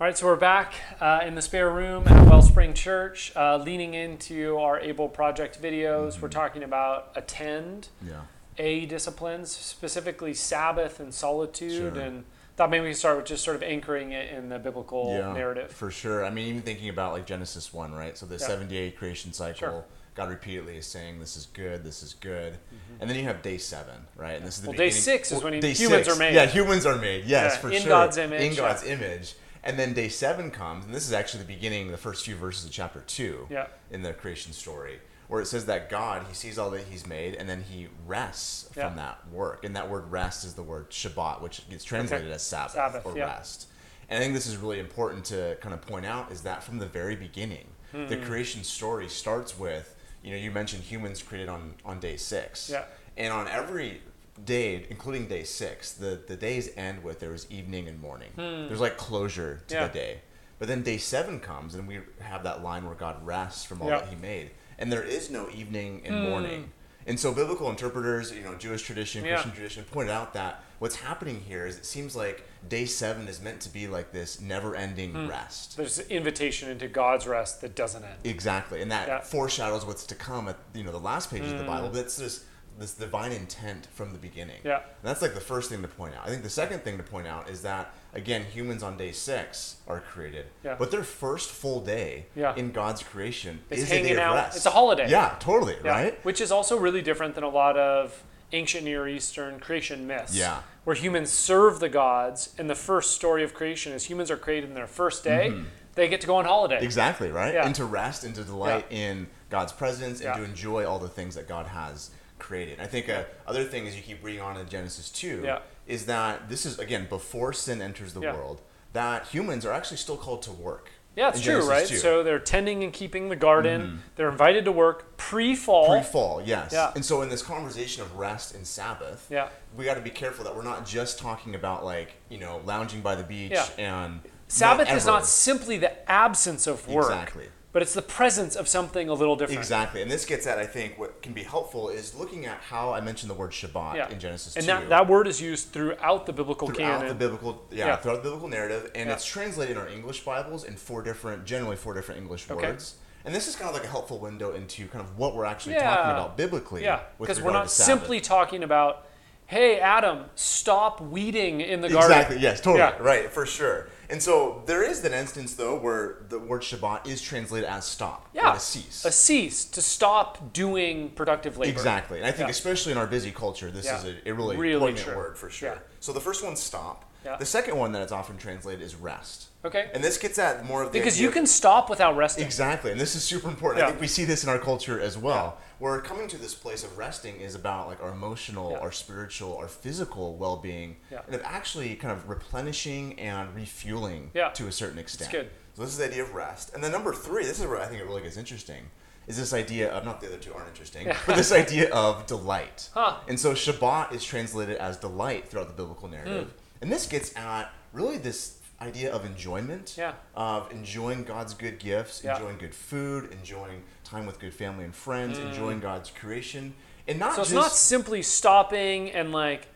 All 0.00 0.06
right, 0.06 0.16
so 0.16 0.26
we're 0.26 0.36
back 0.36 0.74
uh, 1.00 1.20
in 1.26 1.34
the 1.34 1.42
spare 1.42 1.68
room 1.70 2.06
at 2.06 2.24
Wellspring 2.28 2.72
Church, 2.74 3.32
uh, 3.34 3.56
leaning 3.56 3.94
into 3.94 4.56
our 4.58 4.78
Able 4.78 5.08
Project 5.08 5.60
videos. 5.60 6.20
We're 6.20 6.28
talking 6.28 6.62
about 6.62 7.10
attend, 7.16 7.88
Yeah. 8.06 8.20
A 8.60 8.86
disciplines, 8.86 9.50
specifically 9.50 10.34
Sabbath 10.34 10.98
and 11.00 11.12
solitude, 11.14 11.94
Sure. 11.94 12.02
and 12.02 12.24
thought 12.56 12.70
maybe 12.70 12.82
we 12.84 12.90
could 12.90 12.96
start 12.98 13.16
with 13.16 13.26
just 13.26 13.44
sort 13.44 13.56
of 13.56 13.62
anchoring 13.64 14.10
it 14.12 14.32
in 14.32 14.48
the 14.48 14.58
biblical 14.60 15.14
yeah, 15.16 15.32
narrative. 15.32 15.70
For 15.72 15.90
sure. 15.92 16.24
I 16.24 16.30
mean, 16.30 16.46
even 16.48 16.62
thinking 16.62 16.88
about 16.88 17.12
like 17.12 17.24
Genesis 17.26 17.72
1, 17.72 17.92
right? 17.92 18.16
So 18.18 18.24
the 18.26 18.34
Yeah. 18.36 18.46
78 18.46 18.96
creation 18.98 19.32
cycle, 19.32 19.54
Sure. 19.58 19.84
God 20.16 20.28
repeatedly 20.28 20.76
is 20.76 20.86
saying, 20.86 21.18
this 21.20 21.36
is 21.36 21.46
good, 21.46 21.84
this 21.84 22.02
is 22.04 22.14
good. 22.14 22.58
And 23.00 23.08
then 23.08 23.16
you 23.16 23.24
have 23.24 23.42
day 23.42 23.58
seven, 23.58 24.06
right? 24.16 24.32
And 24.36 24.44
this 24.46 24.56
is 24.58 24.62
the 24.62 24.68
Mm-hmm. 24.70 24.78
Well, 24.78 24.86
day 24.88 24.90
six 24.90 25.30
is 25.32 25.42
when 25.42 25.52
he- 25.54 25.72
humans 25.72 26.06
six. 26.06 26.08
are 26.08 26.18
made. 26.18 26.34
Yeah, 26.34 26.46
humans 26.46 26.86
are 26.86 26.96
made. 26.96 27.24
Yes, 27.26 27.54
Yeah, 27.54 27.60
for 27.60 27.70
in 27.70 27.80
sure. 27.82 27.88
God's 27.88 28.16
image, 28.16 28.40
In 28.42 28.52
yeah. 28.52 28.56
God's 28.58 28.84
image. 28.84 29.34
And 29.64 29.78
then 29.78 29.92
day 29.92 30.08
seven 30.08 30.50
comes, 30.50 30.84
and 30.84 30.94
this 30.94 31.06
is 31.06 31.12
actually 31.12 31.40
the 31.42 31.52
beginning, 31.54 31.90
the 31.90 31.96
first 31.96 32.24
few 32.24 32.36
verses 32.36 32.64
of 32.66 32.70
chapter 32.70 33.00
two 33.00 33.46
Yeah. 33.50 33.66
in 33.90 34.02
the 34.02 34.12
creation 34.12 34.52
story, 34.52 35.00
where 35.26 35.40
it 35.40 35.46
says 35.46 35.66
that 35.66 35.90
God, 35.90 36.24
he 36.28 36.34
sees 36.34 36.58
all 36.58 36.70
that 36.70 36.84
he's 36.84 37.06
made, 37.06 37.34
and 37.34 37.48
then 37.48 37.62
he 37.68 37.88
rests 38.06 38.68
Yeah. 38.76 38.86
from 38.88 38.96
that 38.96 39.28
work. 39.30 39.64
And 39.64 39.74
that 39.76 39.90
word 39.90 40.10
rest 40.10 40.44
is 40.44 40.54
the 40.54 40.62
word 40.62 40.90
Shabbat, 40.90 41.40
which 41.40 41.68
gets 41.68 41.84
translated 41.84 42.30
as 42.30 42.42
Sabbath, 42.42 42.72
Sabbath, 42.72 43.04
or 43.06 43.16
yeah. 43.16 43.26
rest. 43.26 43.66
And 44.08 44.18
I 44.18 44.22
think 44.22 44.32
this 44.34 44.46
is 44.46 44.56
really 44.56 44.78
important 44.78 45.24
to 45.26 45.56
kind 45.60 45.74
of 45.74 45.82
point 45.82 46.06
out 46.06 46.32
is 46.32 46.42
that 46.42 46.62
from 46.62 46.78
the 46.78 46.86
very 46.86 47.16
beginning, 47.16 47.66
the 47.92 48.16
Hmm. 48.16 48.24
creation 48.24 48.64
story 48.64 49.08
starts 49.08 49.58
with, 49.58 49.94
you 50.22 50.30
know, 50.30 50.36
you 50.36 50.50
mentioned 50.50 50.84
humans 50.84 51.22
created 51.22 51.48
on, 51.48 51.74
on 51.84 52.00
day 52.00 52.16
six. 52.16 52.70
Yeah. 52.70 52.84
And 53.16 53.32
on 53.32 53.48
every 53.48 54.02
day, 54.44 54.86
including 54.90 55.26
day 55.26 55.44
six, 55.44 55.92
the, 55.92 56.20
the 56.26 56.36
days 56.36 56.70
end 56.76 57.02
with 57.02 57.20
there 57.20 57.30
was 57.30 57.50
evening 57.50 57.88
and 57.88 58.00
morning. 58.00 58.30
There's 58.36 58.80
like 58.80 58.96
closure 58.96 59.62
to 59.68 59.74
Hmm. 59.74 59.80
Yeah. 59.82 59.86
the 59.88 59.94
day. 59.94 60.20
But 60.58 60.68
then 60.68 60.82
day 60.82 60.98
seven 60.98 61.38
comes 61.40 61.74
and 61.74 61.86
we 61.86 62.00
have 62.20 62.42
that 62.44 62.62
line 62.62 62.84
where 62.84 62.94
God 62.94 63.24
rests 63.24 63.64
from 63.64 63.80
all 63.82 63.88
Yeah. 63.88 64.00
that 64.00 64.08
he 64.08 64.16
made. 64.16 64.50
And 64.78 64.90
there 64.92 65.02
is 65.04 65.30
no 65.30 65.48
evening 65.50 66.02
and 66.04 66.16
Hmm. 66.16 66.22
morning. 66.22 66.72
And 67.06 67.18
so 67.18 67.32
biblical 67.32 67.70
interpreters, 67.70 68.32
you 68.32 68.42
know, 68.42 68.54
Jewish 68.54 68.82
tradition, 68.82 69.24
Yeah. 69.24 69.34
Christian 69.34 69.52
tradition 69.52 69.84
pointed 69.84 70.12
out 70.12 70.34
that 70.34 70.62
what's 70.78 70.96
happening 70.96 71.40
here 71.40 71.64
is 71.66 71.78
it 71.78 71.86
seems 71.86 72.14
like 72.14 72.44
day 72.68 72.84
seven 72.84 73.28
is 73.28 73.40
meant 73.40 73.60
to 73.62 73.70
be 73.70 73.86
like 73.86 74.12
this 74.12 74.40
never 74.40 74.74
ending 74.76 75.12
Hmm. 75.14 75.26
rest. 75.28 75.76
There's 75.78 75.98
an 76.00 76.06
invitation 76.10 76.68
into 76.68 76.86
God's 76.86 77.26
rest 77.26 77.60
that 77.62 77.74
doesn't 77.74 78.04
end. 78.04 78.18
Exactly, 78.24 78.82
and 78.82 78.90
that 78.92 79.08
Yeah. 79.08 79.20
foreshadows 79.20 79.86
what's 79.86 80.04
to 80.06 80.14
come 80.14 80.48
at 80.48 80.58
you 80.74 80.84
know 80.84 80.92
the 80.92 81.00
last 81.00 81.30
pages 81.30 81.52
of 81.52 81.58
the 81.58 81.64
Bible. 81.64 81.88
But 81.88 82.00
it's 82.00 82.16
this 82.16 82.44
this 82.78 82.94
divine 82.94 83.32
intent 83.32 83.86
from 83.92 84.12
the 84.12 84.18
beginning. 84.18 84.60
Yeah. 84.64 84.76
and 84.76 84.84
that's 85.02 85.20
like 85.22 85.34
the 85.34 85.40
first 85.40 85.68
thing 85.70 85.82
to 85.82 85.88
point 85.88 86.14
out. 86.14 86.26
I 86.26 86.30
think 86.30 86.42
the 86.42 86.50
second 86.50 86.80
thing 86.80 86.96
to 86.96 87.02
point 87.02 87.26
out 87.26 87.48
is 87.50 87.62
that 87.62 87.92
again, 88.14 88.44
humans 88.44 88.82
on 88.82 88.96
day 88.96 89.12
six 89.12 89.76
are 89.86 90.00
created, 90.00 90.46
Yeah. 90.64 90.76
but 90.78 90.90
their 90.90 91.02
first 91.02 91.50
full 91.50 91.80
day 91.80 92.26
Yeah. 92.34 92.54
in 92.56 92.70
God's 92.72 93.02
creation 93.02 93.60
It's 93.70 93.82
is 93.82 93.88
a 93.88 93.90
day 93.90 93.96
hanging 94.08 94.18
of 94.18 94.34
rest. 94.34 94.56
It's 94.56 94.66
a 94.66 94.70
holiday. 94.70 95.08
Yeah, 95.10 95.34
totally. 95.40 95.76
Yeah, 95.84 95.90
Right. 95.90 96.24
Which 96.24 96.40
is 96.40 96.50
also 96.52 96.76
really 96.76 97.02
different 97.02 97.34
than 97.34 97.44
a 97.44 97.48
lot 97.48 97.76
of 97.76 98.22
ancient 98.52 98.84
Near 98.84 99.06
Eastern 99.08 99.60
creation 99.60 100.06
myths. 100.06 100.34
Yeah. 100.34 100.60
Where 100.84 100.96
humans 100.96 101.30
serve 101.30 101.80
the 101.80 101.88
gods, 101.90 102.54
and 102.58 102.70
the 102.70 102.74
first 102.74 103.10
story 103.14 103.44
of 103.44 103.52
creation 103.52 103.92
is 103.92 104.04
humans 104.06 104.30
are 104.30 104.38
created 104.38 104.70
in 104.70 104.74
their 104.74 104.86
first 104.86 105.22
day. 105.22 105.52
They 105.96 106.08
get 106.08 106.20
to 106.22 106.26
go 106.28 106.36
on 106.36 106.44
holiday. 106.44 106.76
Mm-hmm. 106.76 106.84
Exactly, 106.84 107.30
right? 107.30 107.52
Yeah. 107.54 107.66
And 107.66 107.74
to 107.74 107.84
rest 107.84 108.22
and 108.24 108.34
to 108.36 108.44
delight 108.44 108.86
in 108.90 109.26
God's 109.50 109.72
presence 109.72 110.20
and 110.20 110.32
to 110.36 110.44
enjoy 110.44 110.86
all 110.86 110.98
the 111.00 111.08
things 111.08 111.34
that 111.34 111.48
God 111.48 111.66
has 111.66 112.10
created. 112.38 112.80
I 112.80 112.86
think 112.86 113.08
uh, 113.08 113.24
other 113.46 113.64
thing 113.64 113.86
is 113.86 113.96
you 113.96 114.02
keep 114.02 114.22
reading 114.24 114.40
on 114.40 114.56
in 114.56 114.68
Genesis 114.68 115.10
2 115.10 115.42
Yeah. 115.44 115.58
is 115.86 116.06
that 116.06 116.48
this 116.48 116.64
is, 116.66 116.78
again, 116.78 117.06
before 117.08 117.52
sin 117.52 117.82
enters 117.82 118.12
the 118.14 118.20
Yeah. 118.20 118.34
world, 118.34 118.60
that 118.92 119.26
humans 119.28 119.64
are 119.66 119.72
actually 119.72 119.98
still 119.98 120.16
called 120.16 120.42
to 120.42 120.52
work. 120.52 120.90
Yeah, 121.16 121.30
it's 121.30 121.40
true, 121.40 121.54
Genesis 121.54 121.68
right? 121.70 121.86
2. 121.88 121.96
So 121.96 122.22
they're 122.22 122.38
tending 122.38 122.84
and 122.84 122.92
keeping 122.92 123.28
the 123.28 123.34
garden. 123.34 124.02
They're 124.14 124.28
invited 124.28 124.64
to 124.66 124.72
work 124.72 125.16
pre-fall. 125.16 125.88
Pre-fall, 125.88 126.42
yes. 126.44 126.70
Yeah. 126.72 126.92
And 126.94 127.04
so 127.04 127.22
in 127.22 127.28
this 127.28 127.42
conversation 127.42 128.02
of 128.02 128.14
rest 128.16 128.54
and 128.54 128.64
Sabbath, 128.64 129.26
Yeah. 129.28 129.48
we 129.76 129.84
got 129.84 129.94
to 129.94 130.00
be 130.00 130.10
careful 130.10 130.44
that 130.44 130.54
we're 130.54 130.62
not 130.62 130.86
just 130.86 131.18
talking 131.18 131.56
about 131.56 131.84
like 131.84 132.12
you 132.28 132.38
know 132.38 132.60
lounging 132.64 133.00
by 133.00 133.16
the 133.16 133.24
beach 133.24 133.50
Yeah. 133.52 133.66
and 133.78 134.20
Sabbath 134.46 134.90
is 134.92 135.04
not 135.06 135.26
simply 135.26 135.76
the 135.76 136.08
absence 136.10 136.66
of 136.68 136.86
work, 136.88 137.06
Exactly. 137.10 137.48
But 137.72 137.82
it's 137.82 137.92
the 137.94 138.02
presence 138.02 138.56
of 138.56 138.66
something 138.66 139.08
a 139.08 139.14
little 139.14 139.36
different. 139.36 139.58
Exactly, 139.58 140.00
and 140.02 140.10
this 140.10 140.24
gets 140.24 140.46
at 140.46 140.58
I 140.58 140.66
think 140.66 140.98
what 140.98 141.20
can 141.22 141.32
be 141.32 141.42
helpful 141.42 141.88
is 141.90 142.14
looking 142.14 142.46
at 142.46 142.58
how 142.60 142.92
I 142.92 143.00
mentioned 143.00 143.30
the 143.30 143.34
word 143.34 143.50
Shabbat 143.50 143.94
Yeah. 143.96 144.08
in 144.10 144.18
Genesis 144.18 144.56
and 144.56 144.64
two. 144.64 144.72
that, 144.72 144.88
that 144.88 145.08
word 145.08 145.26
is 145.26 145.40
used 145.40 145.70
throughout 145.72 146.26
the 146.26 146.32
biblical 146.32 146.68
throughout 146.68 147.00
canon. 147.00 147.08
the 147.08 147.14
biblical 147.14 147.62
yeah, 147.70 147.86
Yeah. 147.86 147.96
throughout 147.96 148.16
the 148.16 148.22
biblical 148.22 148.48
narrative 148.48 148.90
and 148.94 149.08
Yeah. 149.08 149.14
it's 149.14 149.24
translated 149.24 149.76
in 149.76 149.82
our 149.82 149.88
english 149.88 150.20
bibles 150.24 150.64
in 150.64 150.76
four 150.76 151.02
different 151.02 151.44
generally 151.44 151.76
four 151.76 151.92
different 151.94 152.20
english 152.20 152.50
Okay. 152.50 152.66
words 152.68 152.94
and 153.24 153.34
this 153.34 153.46
is 153.48 153.54
kind 153.56 153.68
of 153.68 153.74
like 153.74 153.84
a 153.84 153.88
helpful 153.88 154.18
window 154.18 154.54
into 154.54 154.86
kind 154.88 155.04
of 155.04 155.18
what 155.18 155.34
we're 155.34 155.44
actually 155.44 155.74
talking 155.74 156.10
about 156.12 156.36
biblically 156.36 156.82
yeah, 156.84 157.00
because 157.20 157.40
we're 157.42 157.52
not 157.52 157.70
simply 157.70 158.20
talking 158.20 158.62
about, 158.62 159.06
hey, 159.46 159.78
Adam, 159.80 160.24
stop 160.36 161.00
weeding 161.00 161.60
in 161.60 161.80
the 161.82 161.88
garden. 161.88 162.10
exactly 162.12 162.38
yes 162.38 162.60
totally 162.60 162.78
Yeah. 162.78 162.96
right 163.00 163.30
for 163.30 163.44
sure 163.44 163.88
and 164.10 164.22
so 164.22 164.62
there 164.66 164.82
is 164.82 165.04
an 165.04 165.12
instance 165.12 165.54
though 165.54 165.76
where 165.78 166.18
the 166.28 166.38
word 166.38 166.62
shabbat 166.62 167.06
is 167.06 167.20
translated 167.20 167.68
as 167.68 167.84
stop 167.84 168.28
Yeah, 168.34 168.50
or 168.50 168.54
to 168.54 168.60
cease 168.60 169.04
a 169.04 169.12
cease 169.12 169.64
to 169.66 169.82
stop 169.82 170.52
doing 170.52 171.10
productive 171.10 171.58
labor. 171.58 171.70
Exactly. 171.72 172.18
And 172.18 172.26
I 172.26 172.30
think 172.32 172.48
Yeah. 172.48 172.50
especially 172.52 172.92
in 172.92 172.98
our 172.98 173.06
busy 173.06 173.30
culture, 173.30 173.70
this 173.70 173.84
Yeah. 173.86 173.98
is 173.98 174.04
a, 174.04 174.28
a 174.28 174.32
really, 174.32 174.56
Really 174.56 174.78
poignant 174.80 175.06
true. 175.06 175.16
word 175.16 175.38
for 175.38 175.50
sure. 175.50 175.72
Yeah. 175.74 175.78
So 176.00 176.12
the 176.12 176.20
first 176.20 176.42
one's 176.44 176.60
stop. 176.62 177.04
Yeah. 177.24 177.36
The 177.36 177.44
second 177.46 177.76
one 177.76 177.92
that 177.92 178.02
it's 178.02 178.12
often 178.12 178.36
translated 178.36 178.80
is 178.82 178.94
rest. 178.94 179.48
Okay. 179.64 179.90
And 179.92 180.02
this 180.04 180.18
gets 180.18 180.38
at 180.38 180.64
more 180.64 180.82
of 180.82 180.92
the 180.92 180.98
Because 180.98 181.20
you 181.20 181.28
of- 181.28 181.34
can 181.34 181.46
stop 181.46 181.90
without 181.90 182.16
resting. 182.16 182.44
Exactly, 182.44 182.92
and 182.92 183.00
this 183.00 183.16
is 183.16 183.24
super 183.24 183.48
important. 183.48 183.80
Yeah. 183.80 183.86
I 183.86 183.88
think 183.90 184.00
we 184.00 184.06
see 184.06 184.24
this 184.24 184.44
in 184.44 184.48
our 184.48 184.58
culture 184.58 185.00
as 185.00 185.18
well. 185.18 185.58
Where 185.80 186.00
coming 186.00 186.28
to 186.28 186.38
this 186.38 186.54
place 186.54 186.84
of 186.84 186.96
resting 186.96 187.36
is 187.40 187.54
about 187.54 187.88
like 187.88 188.00
our 188.02 188.10
emotional, 188.12 188.70
Yeah. 188.72 188.78
our 188.78 188.92
spiritual, 188.92 189.56
our 189.56 189.68
physical 189.68 190.36
well-being, 190.36 190.96
Yeah. 191.10 191.22
and 191.26 191.34
of 191.34 191.42
actually 191.44 191.94
kind 191.96 192.12
of 192.12 192.28
replenishing 192.28 193.18
and 193.18 193.54
refueling 193.54 194.30
Yeah. 194.34 194.50
to 194.50 194.66
a 194.68 194.72
certain 194.72 194.98
extent. 194.98 195.30
good. 195.32 195.50
So 195.74 195.82
this 195.82 195.92
is 195.92 195.98
the 195.98 196.06
idea 196.06 196.22
of 196.22 196.34
rest, 196.34 196.72
and 196.74 196.82
then 196.82 196.90
number 196.92 197.12
three, 197.12 197.44
this 197.44 197.60
is 197.60 197.66
where 197.66 197.80
I 197.80 197.86
think 197.86 198.00
it 198.00 198.04
really 198.06 198.22
gets 198.22 198.36
interesting, 198.36 198.90
is 199.28 199.36
this 199.36 199.52
idea 199.52 199.90
of 199.92 200.04
not 200.04 200.20
the 200.20 200.26
other 200.28 200.36
two 200.38 200.52
aren't 200.54 200.68
interesting, 200.68 201.06
but 201.26 201.36
this 201.36 201.52
idea 201.52 201.88
of 201.90 202.26
delight. 202.26 202.88
Huh. 202.94 203.16
And 203.28 203.38
so 203.38 203.52
Shabbat 203.54 204.12
is 204.12 204.24
translated 204.24 204.76
as 204.78 204.96
delight 204.96 205.48
throughout 205.48 205.66
the 205.68 205.74
biblical 205.74 206.08
narrative, 206.08 206.48
Hmm. 206.48 206.52
And 206.80 206.90
this 206.92 207.06
gets 207.06 207.34
at 207.36 207.72
really 207.92 208.18
this 208.18 208.58
idea 208.80 209.12
of 209.12 209.24
enjoyment 209.24 209.96
Yeah. 209.98 210.12
of 210.36 210.70
enjoying 210.70 211.24
God's 211.24 211.52
good 211.54 211.78
gifts, 211.78 212.22
Yeah. 212.22 212.36
enjoying 212.36 212.58
good 212.58 212.74
food, 212.74 213.32
enjoying 213.32 213.82
time 214.04 214.24
with 214.26 214.38
good 214.38 214.54
family 214.54 214.84
and 214.84 214.94
friends, 214.94 215.38
enjoying 215.38 215.80
God's 215.80 216.10
creation, 216.10 216.74
and 217.08 217.18
not 217.18 217.32
Mm. 217.32 217.34
So 217.36 217.40
it's 217.42 217.50
just 217.50 217.60
not 217.62 217.72
simply 217.72 218.22
stopping 218.22 219.10
and 219.10 219.32
like 219.32 219.66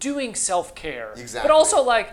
doing 0.00 0.34
self 0.34 0.74
care. 0.74 1.12
Exactly. 1.16 1.48
But 1.48 1.54
also 1.54 1.82
like 1.82 2.10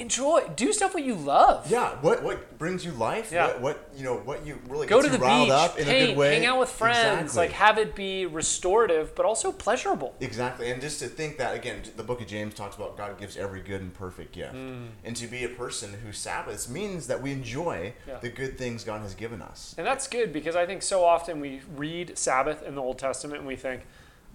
enjoy, 0.00 0.48
do 0.56 0.72
stuff 0.72 0.94
what 0.94 1.04
you 1.04 1.14
love. 1.14 1.70
yeah, 1.70 1.90
what 2.00 2.22
what 2.22 2.58
brings 2.58 2.84
you 2.84 2.92
life, 2.92 3.30
Yeah. 3.32 3.46
what, 3.46 3.60
what 3.60 3.88
you 3.96 4.04
know, 4.04 4.16
what 4.16 4.46
you 4.46 4.58
really 4.68 4.86
Go 4.86 5.02
to 5.02 5.08
the 5.08 5.18
riled 5.18 5.48
beach, 5.48 5.52
up 5.52 5.78
in 5.78 5.82
a 5.82 5.90
paint, 5.90 6.08
good 6.10 6.16
way, 6.16 6.34
hang 6.34 6.46
out 6.46 6.58
with 6.58 6.70
friends, 6.70 7.32
Exactly. 7.32 7.38
like 7.40 7.52
have 7.52 7.78
it 7.78 7.94
be 7.94 8.26
restorative 8.26 9.14
but 9.14 9.26
also 9.26 9.52
pleasurable. 9.52 10.14
Exactly, 10.20 10.70
and 10.70 10.80
just 10.80 11.00
to 11.00 11.08
think 11.08 11.38
that 11.38 11.54
again, 11.54 11.82
the 11.96 12.02
Book 12.02 12.20
of 12.20 12.26
James 12.26 12.54
talks 12.54 12.76
about 12.76 12.96
God 12.96 13.18
gives 13.18 13.36
every 13.36 13.60
good 13.60 13.80
and 13.80 13.92
perfect 13.94 14.32
gift, 14.32 14.54
mm. 14.54 14.88
and 15.04 15.16
to 15.16 15.26
be 15.26 15.44
a 15.44 15.48
person 15.48 15.94
who 16.04 16.12
Sabbaths 16.12 16.68
means 16.68 17.06
that 17.06 17.20
we 17.22 17.32
enjoy. 17.32 17.92
Yeah. 18.06 18.18
the 18.18 18.28
good 18.28 18.58
things 18.58 18.84
God 18.84 19.02
has 19.02 19.14
given 19.14 19.40
us. 19.42 19.74
And 19.78 19.86
that's 19.86 20.06
good 20.08 20.32
because 20.32 20.56
I 20.56 20.66
think 20.66 20.82
so 20.82 21.04
often 21.04 21.40
we 21.40 21.60
read 21.76 22.16
Sabbath 22.18 22.62
in 22.62 22.74
the 22.74 22.82
Old 22.82 22.98
Testament 22.98 23.38
and 23.38 23.46
we 23.46 23.56
think, 23.56 23.82